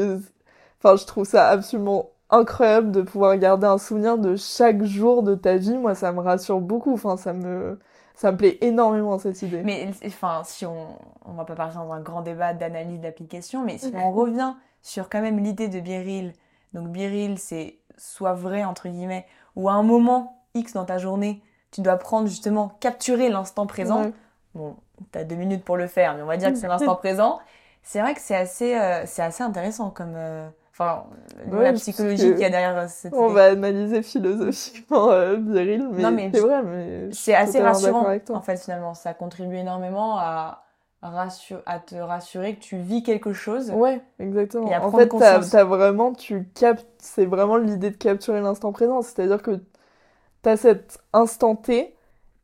enfin, 0.83 0.97
je 0.97 1.05
trouve 1.05 1.25
ça 1.25 1.47
absolument 1.47 2.09
incroyable 2.29 2.91
de 2.91 3.01
pouvoir 3.01 3.37
garder 3.37 3.67
un 3.67 3.77
souvenir 3.77 4.17
de 4.17 4.35
chaque 4.35 4.83
jour 4.83 5.23
de 5.23 5.35
ta 5.35 5.55
vie. 5.55 5.77
Moi, 5.77 5.95
ça 5.95 6.11
me 6.11 6.19
rassure 6.19 6.59
beaucoup. 6.59 6.93
Enfin, 6.93 7.15
ça 7.15 7.31
me, 7.31 7.79
ça 8.15 8.33
me 8.33 8.37
plaît 8.37 8.57
énormément 8.59 9.17
cette 9.17 9.41
idée. 9.41 9.61
Mais 9.63 9.89
enfin, 10.05 10.41
si 10.43 10.65
on, 10.65 10.87
on 11.25 11.31
va 11.33 11.45
pas 11.45 11.55
partir 11.55 11.81
dans 11.81 11.93
un 11.93 12.01
grand 12.01 12.21
débat 12.21 12.53
d'analyse 12.53 12.99
d'application, 12.99 13.63
mais 13.63 13.77
si 13.77 13.93
on 13.95 14.11
revient 14.11 14.55
sur 14.81 15.07
quand 15.09 15.21
même 15.21 15.39
l'idée 15.39 15.69
de 15.69 15.79
Biril. 15.79 16.33
Donc 16.73 16.89
Biril, 16.89 17.39
c'est 17.39 17.79
soit 17.97 18.33
vrai, 18.33 18.63
entre 18.63 18.87
guillemets, 18.87 19.25
ou 19.59 19.67
à 19.67 19.73
un 19.73 19.83
moment 19.83 20.45
X 20.55 20.73
dans 20.73 20.85
ta 20.85 20.97
journée, 20.97 21.41
tu 21.71 21.81
dois 21.81 21.97
prendre 21.97 22.27
justement, 22.27 22.71
capturer 22.79 23.29
l'instant 23.29 23.67
présent. 23.67 24.11
Bon, 24.55 24.77
tu 25.11 25.19
as 25.19 25.25
deux 25.25 25.35
minutes 25.35 25.65
pour 25.65 25.75
le 25.75 25.87
faire, 25.87 26.15
mais 26.15 26.23
on 26.23 26.27
va 26.27 26.37
dire 26.37 26.53
que 26.53 26.57
c'est 26.57 26.67
l'instant 26.67 26.95
présent. 26.95 27.39
C'est 27.83 27.99
vrai 27.99 28.13
que 28.13 28.21
c'est 28.21 28.35
assez, 28.35 28.75
euh, 28.75 29.03
c'est 29.05 29.21
assez 29.21 29.43
intéressant 29.43 29.89
comme... 29.89 30.13
Euh, 30.15 30.47
enfin, 30.71 31.03
la 31.51 31.73
psychologie 31.73 32.31
qu'il 32.31 32.39
y 32.39 32.45
a 32.45 32.49
derrière 32.49 32.77
euh, 32.77 32.85
cette 32.87 33.13
On 33.13 33.27
va 33.27 33.45
analyser 33.51 34.01
philosophiquement 34.01 35.07
Biril, 35.37 35.89
mais, 35.91 36.31
c'est 36.33 36.39
vrai, 36.39 36.63
mais... 36.63 37.09
C'est 37.11 37.35
assez 37.35 37.59
rassurant, 37.59 38.07
en 38.29 38.41
fait, 38.41 38.57
finalement. 38.57 38.93
Ça 38.93 39.13
contribue 39.13 39.57
énormément 39.57 40.17
à 40.17 40.63
à 41.01 41.79
te 41.79 41.95
rassurer 41.95 42.55
que 42.55 42.61
tu 42.61 42.77
vis 42.77 43.03
quelque 43.03 43.31
chose. 43.33 43.71
Ouais, 43.71 44.01
exactement. 44.19 44.69
en 44.69 44.91
fait, 44.91 45.09
t'as 45.09 45.63
vraiment, 45.63 46.13
tu 46.13 46.49
captes, 46.53 46.87
c'est 46.99 47.25
vraiment 47.25 47.57
l'idée 47.57 47.91
de 47.91 47.95
capturer 47.95 48.41
l'instant 48.41 48.71
présent. 48.71 49.01
C'est-à-dire 49.01 49.41
que 49.41 49.61
t'as 50.41 50.57
cet 50.57 50.99
instant 51.13 51.55
T 51.55 51.95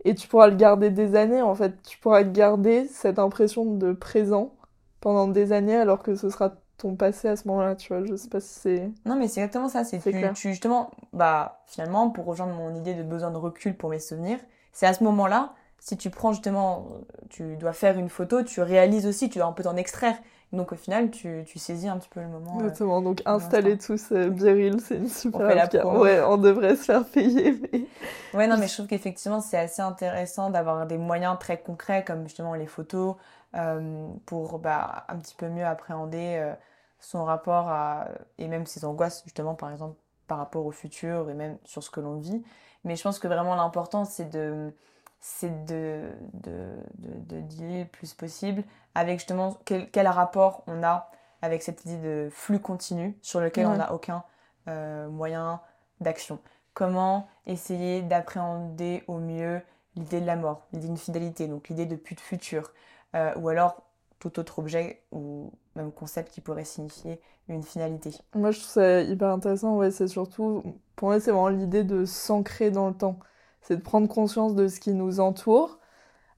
et 0.05 0.15
tu 0.15 0.27
pourras 0.27 0.47
le 0.47 0.55
garder 0.55 0.89
des 0.89 1.15
années. 1.15 1.41
En 1.41 1.55
fait, 1.55 1.81
tu 1.83 1.97
pourras 1.97 2.23
garder 2.23 2.87
cette 2.87 3.19
impression 3.19 3.65
de 3.65 3.91
présent 3.91 4.53
pendant 5.01 5.27
des 5.27 5.51
années 5.51 5.75
alors 5.75 6.01
que 6.01 6.15
ce 6.15 6.29
sera 6.29 6.53
ton 6.77 6.95
passé 6.95 7.27
à 7.27 7.35
ce 7.35 7.47
moment-là, 7.47 7.75
tu 7.75 7.93
vois. 7.93 8.03
Je 8.05 8.15
sais 8.15 8.29
pas 8.29 8.39
si 8.39 8.59
c'est. 8.59 8.91
Non, 9.05 9.15
mais 9.15 9.27
c'est 9.27 9.41
exactement 9.41 9.69
ça. 9.69 9.83
C'est 9.83 9.99
tu, 9.99 10.11
tu, 10.11 10.49
justement, 10.49 10.91
bah, 11.13 11.61
finalement, 11.67 12.09
pour 12.09 12.25
rejoindre 12.25 12.53
mon 12.53 12.75
idée 12.75 12.93
de 12.93 13.03
besoin 13.03 13.31
de 13.31 13.37
recul 13.37 13.75
pour 13.75 13.89
mes 13.89 13.99
souvenirs, 13.99 14.39
c'est 14.71 14.85
à 14.85 14.93
ce 14.93 15.03
moment-là 15.03 15.53
si 15.85 15.97
tu 15.97 16.09
prends 16.09 16.31
justement, 16.31 16.87
tu 17.29 17.57
dois 17.57 17.71
faire 17.71 17.99
une 17.99 18.09
photo, 18.09 18.41
tu 18.41 18.59
réalises 18.59 19.05
aussi, 19.05 19.29
tu 19.29 19.37
dois 19.37 19.47
un 19.47 19.51
peu 19.51 19.61
t'en 19.61 19.75
extraire. 19.75 20.15
Donc 20.51 20.71
au 20.71 20.75
final, 20.75 21.11
tu, 21.11 21.43
tu, 21.45 21.59
saisis 21.59 21.87
un 21.87 21.99
petit 21.99 22.09
peu 22.09 22.21
le 22.21 22.27
moment. 22.27 22.55
Euh, 22.55 22.61
Exactement, 22.61 23.03
donc 23.03 23.21
installer 23.27 23.77
tous 23.77 24.11
euh, 24.11 24.29
Biril, 24.29 24.81
c'est 24.81 24.95
une 24.95 25.07
super 25.07 25.69
on 25.85 25.99
Ouais, 25.99 26.21
on 26.21 26.37
devrait 26.37 26.75
se 26.75 26.85
faire 26.85 27.05
payer. 27.05 27.61
Mais... 27.71 27.85
Ouais, 28.33 28.47
non, 28.47 28.57
mais 28.57 28.67
je 28.67 28.73
trouve 28.73 28.87
qu'effectivement, 28.87 29.41
c'est 29.41 29.59
assez 29.59 29.83
intéressant 29.83 30.49
d'avoir 30.49 30.87
des 30.87 30.97
moyens 30.97 31.37
très 31.39 31.61
concrets 31.61 32.03
comme 32.03 32.23
justement 32.23 32.55
les 32.55 32.65
photos 32.65 33.15
euh, 33.55 34.07
pour 34.25 34.57
bah, 34.57 35.05
un 35.07 35.17
petit 35.17 35.35
peu 35.35 35.49
mieux 35.49 35.65
appréhender 35.65 36.37
euh, 36.39 36.53
son 36.99 37.25
rapport 37.25 37.69
à, 37.69 38.07
et 38.39 38.47
même 38.47 38.65
ses 38.65 38.85
angoisses, 38.85 39.21
justement, 39.23 39.53
par 39.53 39.71
exemple, 39.71 39.99
par 40.25 40.39
rapport 40.39 40.65
au 40.65 40.71
futur 40.71 41.29
et 41.29 41.35
même 41.35 41.59
sur 41.63 41.83
ce 41.83 41.91
que 41.91 41.99
l'on 41.99 42.15
vit. 42.15 42.43
Mais 42.85 42.95
je 42.95 43.03
pense 43.03 43.19
que 43.19 43.27
vraiment 43.27 43.53
l'important, 43.53 44.03
c'est 44.03 44.31
de 44.31 44.73
c'est 45.27 45.65
de, 45.65 46.11
de, 46.33 46.69
de, 46.99 47.41
dealer 47.41 47.79
le 47.79 47.89
plus 47.89 48.13
possible 48.13 48.63
avec 48.93 49.17
justement 49.17 49.57
quel, 49.65 49.89
quel, 49.89 50.07
rapport 50.07 50.63
on 50.67 50.83
a 50.83 51.09
avec 51.41 51.63
cette 51.63 51.83
idée 51.83 51.97
de 51.97 52.29
flux 52.31 52.59
continu 52.59 53.17
sur 53.23 53.39
lequel 53.39 53.65
on 53.65 53.75
n'a 53.75 53.91
aucun 53.91 54.23
euh, 54.67 55.09
moyen 55.09 55.61
d'action. 55.99 56.38
Comment 56.75 57.27
essayer 57.47 58.03
d'appréhender 58.03 59.03
au 59.07 59.17
mieux 59.17 59.63
l'idée 59.95 60.21
de 60.21 60.27
la 60.27 60.35
mort, 60.35 60.67
l'idée 60.71 60.85
d'une 60.85 60.97
fidélité, 60.97 61.47
donc 61.47 61.69
l'idée 61.69 61.88
de 61.88 61.95
plus 61.95 62.13
de 62.13 62.21
futur, 62.21 62.71
euh, 63.15 63.33
ou 63.38 63.49
alors 63.49 63.81
tout 64.19 64.39
autre 64.39 64.59
objet 64.59 65.01
ou 65.11 65.51
même 65.75 65.91
concept 65.91 66.31
qui 66.31 66.39
pourrait 66.39 66.65
signifier 66.65 67.19
une 67.47 67.63
finalité. 67.63 68.11
Moi 68.35 68.51
je 68.51 68.59
trouve 68.59 68.73
ça 68.73 69.01
hyper 69.01 69.29
intéressant, 69.29 69.75
ouais, 69.75 69.89
c'est 69.89 70.07
surtout, 70.07 70.61
pour 70.95 71.07
moi 71.07 71.19
c'est 71.19 71.31
vraiment 71.31 71.47
l'idée 71.47 71.83
de 71.83 72.05
s'ancrer 72.05 72.69
dans 72.69 72.89
le 72.89 72.93
temps 72.93 73.17
c'est 73.65 73.78
de 73.78 73.82
prendre 73.82 74.08
conscience 74.08 74.54
de 74.54 74.67
ce 74.67 74.80
qui 74.80 74.93
nous 74.93 75.19
entoure. 75.19 75.80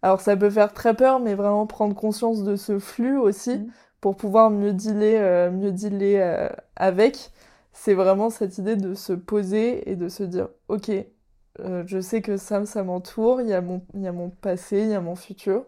Alors 0.02 0.22
ça 0.22 0.38
peut 0.38 0.50
faire 0.50 0.74
très 0.74 0.94
peur, 0.94 1.20
mais 1.20 1.36
vraiment 1.36 1.68
prendre 1.68 1.94
conscience 1.94 2.44
de 2.44 2.56
ce 2.56 2.80
flux 2.80 3.18
aussi 3.18 3.60
mm. 3.60 3.72
pour 4.00 4.16
pouvoir 4.16 4.50
mieux 4.50 4.72
dealer, 4.72 5.18
euh, 5.20 5.52
mieux 5.52 5.72
dealer 5.72 6.20
euh, 6.20 6.50
avec. 6.78 7.32
C'est 7.74 7.94
vraiment 7.94 8.30
cette 8.30 8.58
idée 8.58 8.78
de 8.78 8.94
se 8.94 9.13
poser 9.13 9.90
et 9.92 9.96
de 9.96 10.08
se 10.08 10.24
dire, 10.24 10.48
ok, 10.70 10.90
euh, 11.60 11.84
je 11.86 12.00
sais 12.00 12.22
que 12.22 12.38
ça, 12.38 12.66
ça 12.66 12.84
m'entoure, 12.84 13.42
il 13.42 13.48
y, 13.48 13.54
a 13.54 13.62
mon, 13.62 13.82
il 13.94 14.02
y 14.02 14.08
a 14.08 14.13
mon 14.13 14.30
passé, 14.30 14.82
il 14.82 14.90
y 14.90 14.96
a 14.96 15.02
mon 15.02 15.16
futur. 15.16 15.66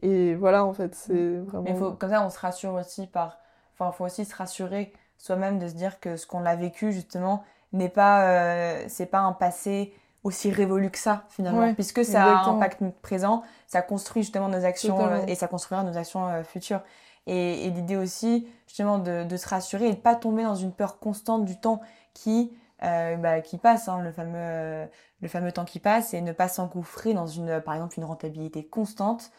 Et 0.00 0.34
voilà, 0.34 0.64
en 0.64 0.72
fait, 0.72 0.94
c'est 0.94 1.12
mm. 1.12 1.44
vraiment... 1.44 1.64
Mais 1.64 1.74
faut, 1.74 1.92
comme 1.92 2.10
ça, 2.10 2.24
on 2.24 2.30
se 2.30 2.38
rassure 2.38 2.74
aussi 2.74 3.06
par... 3.06 3.38
Enfin, 3.74 3.90
il 3.92 3.96
faut 3.96 4.04
aussi 4.04 4.24
se 4.24 4.34
rassurer 4.34 4.92
soi-même 5.18 5.58
de 5.58 5.68
se 5.68 5.74
dire 5.74 6.00
que 6.00 6.16
ce 6.16 6.26
qu'on 6.26 6.46
a 6.46 6.56
vécu, 6.56 6.92
justement, 6.92 7.44
n'est 7.72 7.90
pas... 7.90 8.88
c'est 8.88 9.06
pas 9.06 9.20
un 9.20 9.32
passé 9.32 9.92
aussi 10.24 10.50
révolu 10.50 10.90
que 10.90 10.98
ça 10.98 11.24
finalement. 11.28 11.72
Puisque 11.74 12.04
ça 12.04 12.24
a 12.24 12.48
un 12.48 12.56
impact 12.56 12.82
présent 13.02 13.44
ça 13.66 13.82
construit 13.82 14.22
justement 14.22 14.48
nos 14.48 14.64
actions 14.64 15.00
euh, 15.06 15.24
et 15.26 15.34
ça 15.34 15.46
construira 15.46 15.84
nos 15.84 15.96
actions 15.96 16.26
euh, 16.28 16.42
futures. 16.42 16.80
Et, 17.26 17.70
l'idée 17.70 17.96
aussi 17.96 18.48
justement 18.66 18.98
de, 18.98 19.24
de, 19.24 19.36
se 19.36 19.48
rassurer 19.48 19.88
et 19.88 19.94
de 19.94 20.00
pas 20.00 20.14
tomber 20.14 20.42
dans 20.42 20.54
une 20.54 20.72
peur 20.72 20.98
constante 20.98 21.44
du 21.44 21.58
temps 21.58 21.80
qui 22.12 22.52
euh, 22.82 23.16
bah, 23.16 23.40
qui 23.40 23.56
passe 23.56 23.88
hein, 23.88 24.00
le 24.02 24.12
fameux 24.12 24.88
le 25.20 25.28
fameux 25.28 25.52
temps 25.52 25.64
qui 25.64 25.78
passe 25.78 26.12
et 26.12 26.20
ne 26.20 26.32
pas 26.32 26.48
s'engouffrer 26.48 27.14
dans 27.14 27.26
une 27.26 27.60
par 27.60 27.74
exemple 27.74 27.94
une 27.96 28.04
rentabilité 28.04 28.64
constante 28.64 29.30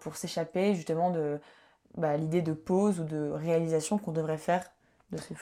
pour 0.00 0.16
s'échapper 0.16 0.74
justement 0.74 1.10
de 1.10 1.40
bah, 1.96 2.16
l'idée 2.16 2.42
de 2.42 2.52
pause 2.52 3.00
ou 3.00 3.04
de 3.04 3.30
réalisation 3.30 3.96
qu'on 3.96 4.12
devrait 4.12 4.36
faire 4.36 4.70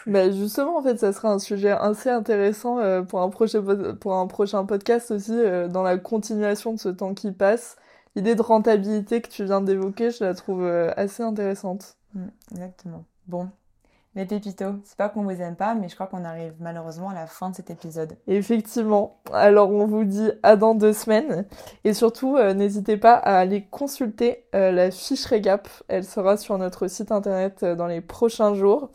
bah 0.06 0.30
justement, 0.30 0.78
en 0.78 0.82
fait, 0.82 0.98
ça 0.98 1.12
sera 1.12 1.30
un 1.30 1.38
sujet 1.38 1.70
assez 1.70 2.08
intéressant 2.08 2.78
euh, 2.78 3.02
pour, 3.02 3.20
un 3.20 3.28
prochain, 3.28 3.62
pour 4.00 4.14
un 4.14 4.26
prochain 4.26 4.64
podcast 4.64 5.10
aussi, 5.10 5.32
euh, 5.32 5.68
dans 5.68 5.82
la 5.82 5.98
continuation 5.98 6.72
de 6.72 6.78
ce 6.78 6.88
temps 6.88 7.14
qui 7.14 7.32
passe. 7.32 7.76
L'idée 8.16 8.34
de 8.34 8.42
rentabilité 8.42 9.20
que 9.20 9.28
tu 9.28 9.44
viens 9.44 9.60
d'évoquer, 9.60 10.10
je 10.10 10.24
la 10.24 10.34
trouve 10.34 10.62
euh, 10.62 10.90
assez 10.96 11.22
intéressante. 11.22 11.96
Mm, 12.14 12.26
exactement. 12.52 13.04
Bon, 13.26 13.50
les 14.14 14.24
pépitos, 14.24 14.76
c'est 14.84 14.96
pas 14.96 15.10
qu'on 15.10 15.22
vous 15.22 15.42
aime 15.42 15.54
pas, 15.54 15.74
mais 15.74 15.90
je 15.90 15.94
crois 15.94 16.06
qu'on 16.06 16.24
arrive 16.24 16.54
malheureusement 16.60 17.10
à 17.10 17.14
la 17.14 17.26
fin 17.26 17.50
de 17.50 17.54
cet 17.54 17.68
épisode. 17.68 18.16
Effectivement. 18.26 19.20
Alors 19.34 19.70
on 19.70 19.86
vous 19.86 20.04
dit 20.04 20.30
à 20.42 20.56
dans 20.56 20.74
deux 20.74 20.94
semaines. 20.94 21.44
Et 21.84 21.92
surtout, 21.92 22.38
n'hésitez 22.54 22.96
pas 22.96 23.12
à 23.12 23.38
aller 23.38 23.66
consulter 23.66 24.46
la 24.54 24.90
fiche 24.90 25.26
récap. 25.26 25.68
Elle 25.88 26.04
sera 26.04 26.38
sur 26.38 26.56
notre 26.56 26.88
site 26.88 27.12
internet 27.12 27.64
dans 27.64 27.86
les 27.86 28.00
prochains 28.00 28.54
jours. 28.54 28.90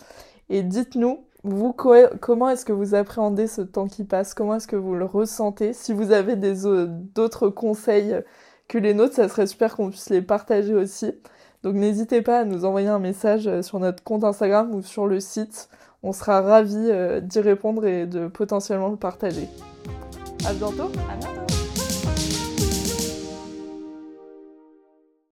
Et 0.53 0.61
dites-nous, 0.61 1.25
vous, 1.43 1.73
comment 1.73 2.47
est-ce 2.47 2.63
que 2.63 2.71
vous 2.71 2.93
appréhendez 2.93 3.47
ce 3.47 3.61
temps 3.61 3.87
qui 3.87 4.03
passe? 4.03 4.35
Comment 4.35 4.57
est-ce 4.57 4.67
que 4.67 4.75
vous 4.75 4.93
le 4.93 5.03
ressentez? 5.03 5.73
Si 5.73 5.93
vous 5.93 6.11
avez 6.11 6.35
d'autres 6.35 7.49
conseils 7.49 8.15
que 8.67 8.77
les 8.77 8.93
nôtres, 8.93 9.15
ça 9.15 9.27
serait 9.27 9.47
super 9.47 9.75
qu'on 9.75 9.89
puisse 9.89 10.11
les 10.11 10.21
partager 10.21 10.75
aussi. 10.75 11.11
Donc 11.63 11.73
n'hésitez 11.73 12.21
pas 12.21 12.41
à 12.41 12.45
nous 12.45 12.65
envoyer 12.65 12.87
un 12.87 12.99
message 12.99 13.47
euh, 13.47 13.63
sur 13.63 13.79
notre 13.79 14.03
compte 14.03 14.23
Instagram 14.23 14.75
ou 14.75 14.83
sur 14.83 15.07
le 15.07 15.19
site. 15.19 15.69
On 16.03 16.11
sera 16.11 16.41
ravis 16.41 16.89
euh, 16.91 17.19
d'y 17.19 17.39
répondre 17.39 17.87
et 17.87 18.05
de 18.05 18.27
potentiellement 18.27 18.89
le 18.89 18.97
partager. 18.97 19.49
À 20.45 20.53
bientôt. 20.53 20.91
À 21.09 21.15
bientôt. 21.15 21.52